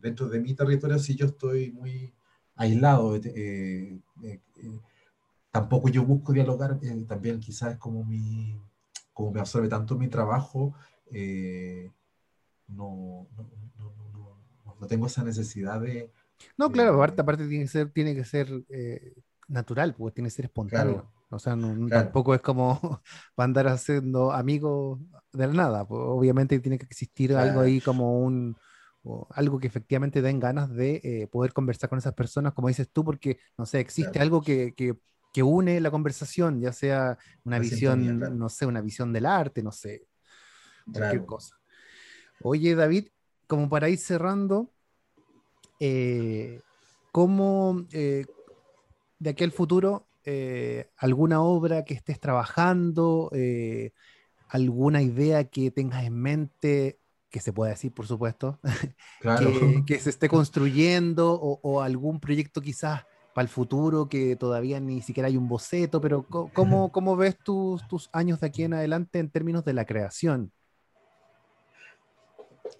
[0.00, 2.14] dentro de mi territorio, si yo estoy muy
[2.54, 3.20] aislado.
[5.50, 6.78] tampoco yo busco dialogar,
[7.08, 8.60] también quizás como mi,
[9.12, 10.74] como me absorbe tanto mi trabajo,
[12.68, 13.26] no,
[14.80, 16.12] no, tengo esa necesidad de...
[16.56, 19.14] No, claro, aparte, tiene que ser, tiene que ser eh,
[19.48, 21.10] natural, pues tiene que ser espontáneo.
[21.30, 21.56] O sea,
[21.90, 23.02] tampoco es como
[23.36, 25.00] andar haciendo amigos
[25.32, 25.86] de la nada.
[25.86, 28.56] Pues, obviamente tiene que existir algo ahí como un,
[29.30, 33.04] algo que efectivamente den ganas de eh, poder conversar con esas personas, como dices tú,
[33.04, 34.96] porque, no sé, existe algo que, que,
[35.32, 39.72] que, une la conversación, ya sea una visión, no sé, una visión del arte, no
[39.72, 40.06] sé,
[40.90, 41.56] cualquier cosa.
[42.42, 43.08] Oye, David,
[43.46, 44.70] como para ir cerrando,
[45.80, 46.60] eh,
[47.12, 48.24] ¿cómo eh,
[49.18, 53.30] de aquel futuro eh, alguna obra que estés trabajando,
[54.48, 56.98] alguna idea que tengas en mente,
[57.34, 58.60] que se pueda decir, por supuesto,
[59.88, 65.26] que, se esté construyendo o, algún proyecto quizás para el futuro que todavía ni siquiera
[65.26, 69.30] hay un boceto, pero ¿cómo, cómo ves tus, tus años de aquí en adelante en
[69.30, 70.52] términos de la creación?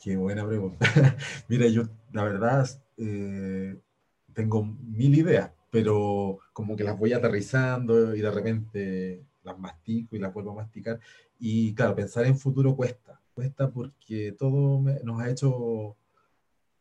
[0.00, 0.86] Qué buena pregunta.
[1.48, 2.64] Mira, yo la verdad
[2.96, 3.76] eh,
[4.34, 10.20] tengo mil ideas, pero como que las voy aterrizando y de repente las mastico y
[10.20, 11.00] las vuelvo a masticar.
[11.36, 15.96] Y claro, pensar en futuro cuesta, cuesta porque todo nos ha hecho...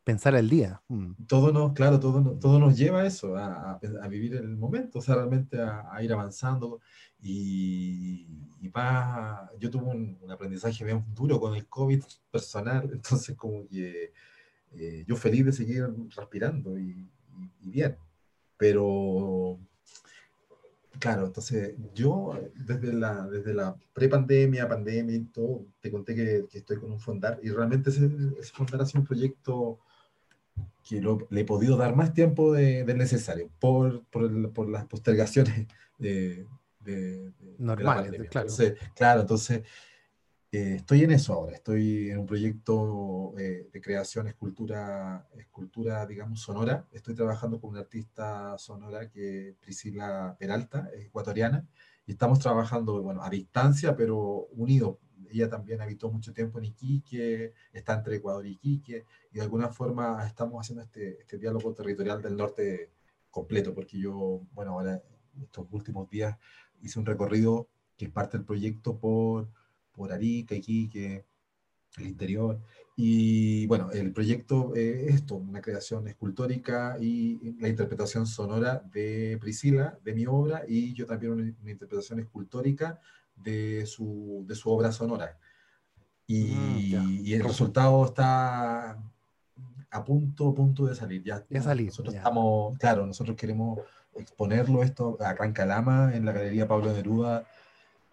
[0.04, 0.80] Pensar el día.
[0.90, 1.14] Mm.
[1.26, 5.02] Todo nos, claro, todo, todo nos lleva a eso, a, a, vivir el momento, o
[5.02, 6.80] sea, realmente a, a ir avanzando.
[7.20, 8.28] Y,
[8.62, 14.14] y más, yo tuve un, aprendizaje bien duro con el COVID personal, entonces como que
[14.74, 15.84] eh, yo feliz de seguir
[16.16, 17.10] respirando y,
[17.62, 17.98] bien,
[18.58, 19.60] pero
[21.00, 26.60] claro, entonces yo desde la, desde la pre-pandemia, pandemia y todo, te conté que, que,
[26.60, 28.10] estoy con un fondar y realmente ese,
[28.54, 29.80] fondar ha sido un proyecto
[30.88, 35.68] que le he podido dar más tiempo del de necesario por, por, por las postergaciones
[35.98, 36.46] de,
[36.80, 38.48] de, Normal, claro.
[38.48, 39.64] Entonces, claro, entonces
[40.54, 46.42] eh, estoy en eso ahora, estoy en un proyecto eh, de creación escultura, escultura, digamos,
[46.42, 46.88] sonora.
[46.92, 51.68] Estoy trabajando con una artista sonora que es Priscila Peralta, ecuatoriana,
[52.06, 54.98] y estamos trabajando, bueno, a distancia, pero unidos.
[55.32, 59.70] Ella también habitó mucho tiempo en Iquique, está entre Ecuador y Iquique, y de alguna
[59.70, 62.92] forma estamos haciendo este, este diálogo territorial del norte
[63.32, 65.02] completo, porque yo, bueno, ahora
[65.42, 66.38] estos últimos días
[66.80, 69.50] hice un recorrido que es parte del proyecto por,
[69.96, 71.26] por Arica, Iquique,
[71.98, 72.60] el interior.
[72.96, 79.98] Y bueno, el proyecto es esto, una creación escultórica y la interpretación sonora de Priscila,
[80.04, 83.00] de mi obra, y yo también una, interpretación escultórica
[83.36, 85.38] de su, de su obra sonora.
[86.28, 88.98] Y, Mm, y el resultado está
[89.94, 91.24] a punto, a punto de salir.
[91.24, 92.20] Ya, De salir, nosotros ya.
[92.20, 93.80] estamos, claro, nosotros queremos
[94.16, 97.46] exponerlo esto acá en Calama, en la Galería Pablo Neruda.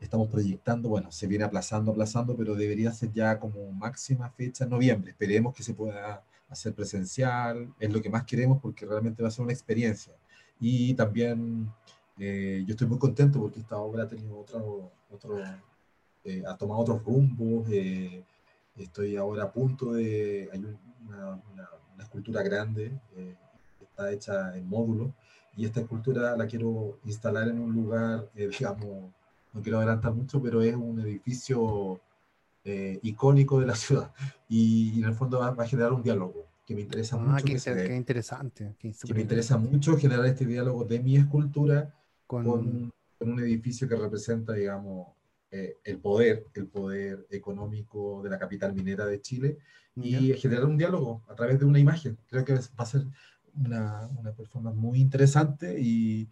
[0.01, 4.71] Estamos proyectando, bueno, se viene aplazando, aplazando, pero debería ser ya como máxima fecha en
[4.71, 5.11] noviembre.
[5.11, 9.31] Esperemos que se pueda hacer presencial, es lo que más queremos porque realmente va a
[9.31, 10.15] ser una experiencia.
[10.59, 11.71] Y también
[12.19, 15.39] eh, yo estoy muy contento porque esta obra ha tenido otro, otro
[16.25, 17.69] eh, ha tomado otros rumbos.
[17.71, 18.25] eh,
[18.77, 23.37] estoy ahora a punto de, hay un- una, una- una escultura grande, eh,
[23.83, 25.13] está hecha en módulos,
[25.57, 29.13] y esta escultura la quiero instalar en un lugar, eh, digamos,
[29.53, 32.01] no quiero adelantar mucho, pero es un edificio
[32.65, 34.13] eh, icónico de la ciudad,
[34.49, 37.19] y, y en el fondo va, va a generar un diálogo que me interesa Ah,
[37.19, 38.77] mucho qué, que, se qué interesante.
[38.79, 41.95] qué que me interesa mucho generar este diálogo de mi escultura
[42.27, 45.09] Con, con, con un edificio que representa, digamos,
[45.51, 49.59] eh, el poder, el poder económico de la capital minera de Chile
[49.97, 50.37] y ¿ya?
[50.37, 52.17] generar un diálogo a través de una imagen.
[52.29, 53.03] Creo que va a ser
[53.55, 56.29] una, una performance muy interesante y,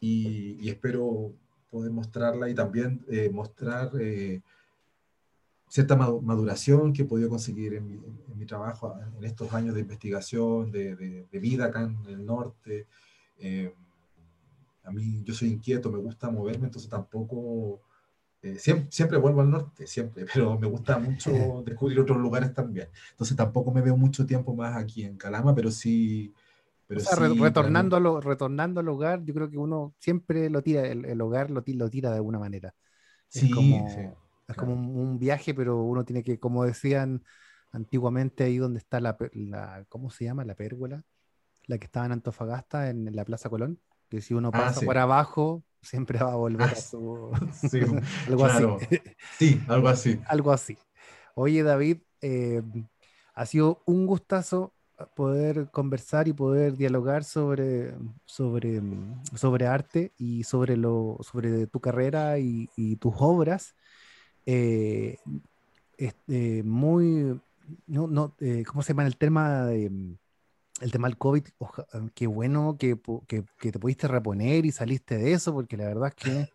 [0.00, 1.34] y, y espero
[1.70, 4.42] poder mostrarla y también eh, mostrar eh,
[5.68, 9.74] cierta madu- maduración que he podido conseguir en mi, en mi trabajo en estos años
[9.74, 12.86] de investigación, de, de- de vida acá en el norte.
[13.38, 13.72] Eh,
[14.84, 17.82] a mí, yo soy inquieto, me gusta moverme, entonces tampoco,
[18.40, 22.88] eh, siempre, siempre vuelvo al norte, siempre, pero me gusta mucho descubrir otros lugares también.
[23.10, 26.32] Entonces tampoco me veo mucho tiempo más aquí en Calama, pero sí...
[26.88, 30.50] Pero O sea, sí, retornando, a lo- retornando al hogar, yo creo que uno siempre
[30.50, 32.74] lo tira, el, el hogar lo, lo tira de alguna manera.
[33.34, 34.14] Es Sí, como, sí,
[34.48, 34.56] es claro.
[34.56, 37.24] como un, un viaje, pero uno tiene que, como decían
[37.72, 40.44] antiguamente, ahí donde está la, la- ¿cómo se llama?
[40.44, 41.04] La pérgola,
[41.66, 43.80] la que estaba en Antofagasta, en, la Plaza Colón,
[44.10, 44.86] que si uno Ah, pasa sí.
[44.86, 47.32] por abajo, siempre va a volver Ah, a su...
[47.52, 47.80] sí,
[48.26, 48.78] algo claro.
[48.78, 48.88] así.
[49.30, 50.20] Sí, algo así.
[50.24, 50.78] algo así.
[51.34, 52.62] Oye, David, eh,
[53.34, 54.74] ha sido un gustazo
[55.06, 57.94] poder conversar y poder dialogar sobre,
[58.26, 58.82] sobre,
[59.34, 63.74] sobre arte y sobre, lo, sobre tu carrera y, y tus obras.
[64.46, 65.18] Eh,
[65.96, 67.40] este, muy,
[67.86, 69.90] no, no, eh, ¿cómo se llama el tema de,
[70.80, 71.44] el tema del COVID?
[71.58, 75.86] Oja- qué bueno que, que, que te pudiste reponer y saliste de eso, porque la
[75.86, 76.52] verdad es que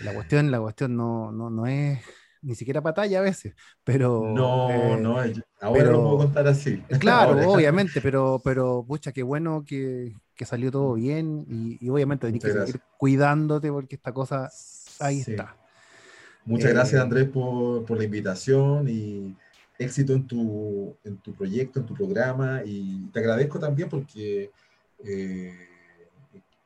[0.00, 2.00] la cuestión, la cuestión no, no, no es
[2.44, 4.32] ni siquiera batalla a veces, pero...
[4.34, 5.34] No, eh, no, ahora
[5.72, 6.82] pero- lo puedo contar así.
[7.00, 7.48] Claro, Ahora.
[7.48, 12.42] obviamente, pero, pero pucha, qué bueno que, que salió todo bien y, y obviamente tenés
[12.42, 14.50] que seguir cuidándote porque esta cosa
[15.00, 15.32] ahí Sí.
[15.32, 15.56] está.
[16.44, 19.34] Muchas Eh, gracias, Andrés, por, por la invitación y
[19.78, 22.60] éxito en tu, en tu proyecto, en tu programa.
[22.64, 24.50] Y te agradezco también porque
[25.04, 25.54] eh,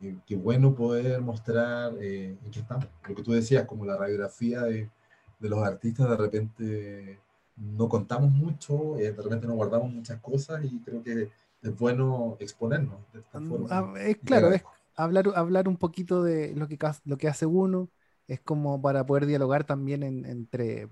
[0.00, 2.86] qué- qué bueno poder mostrar eh, en qué estamos.
[3.08, 4.88] Lo que tú decías, como la radiografía de,
[5.38, 7.18] de los artistas, de repente
[7.56, 11.30] no contamos mucho, eh, de repente no guardamos muchas cosas y creo que
[11.62, 13.68] es bueno exponernos de esta Mm, forma.
[13.70, 14.64] ah, es claro, es
[14.94, 17.90] hablar, hablar un poquito de lo que, lo que hace uno,
[18.26, 20.88] es como para poder dialogar también en- entre,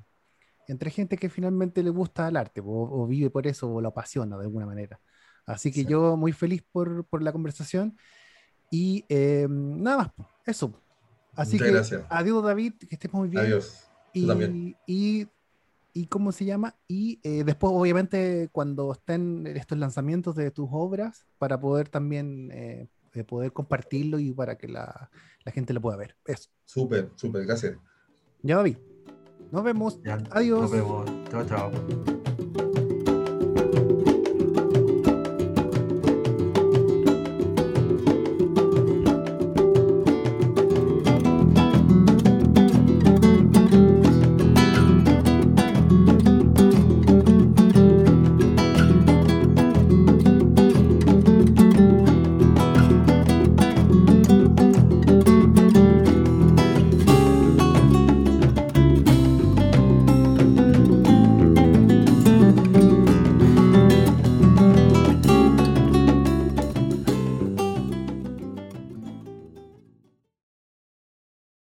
[0.68, 3.88] entre gente que finalmente le gusta el arte o, o vive por eso o lo
[3.90, 5.01] apasiona de alguna manera.
[5.47, 5.86] Así que Sí.
[5.86, 7.97] yo muy feliz por, por la conversación
[8.70, 10.82] y eh, nada más, eso.
[11.36, 12.03] Así Muchas que gracias.
[12.09, 13.61] adiós David, que estés muy bien.
[13.61, 13.86] Adiós.
[14.16, 15.28] Y, y,
[15.92, 16.74] y ¿cómo se llama?
[16.88, 22.88] Y eh, después, obviamente, cuando estén estos lanzamientos de tus obras, para poder también eh,
[23.14, 25.10] eh, poder compartirlo y para que la,
[25.44, 26.16] la gente lo pueda ver.
[26.26, 26.50] Eso.
[26.64, 27.76] Súper, súper, gracias.
[28.42, 28.78] Ya, David.
[29.50, 30.00] Nos vemos.
[30.02, 30.60] Ya, Adiós.
[30.62, 31.10] Nos vemos.
[31.30, 32.15] Chao, chao.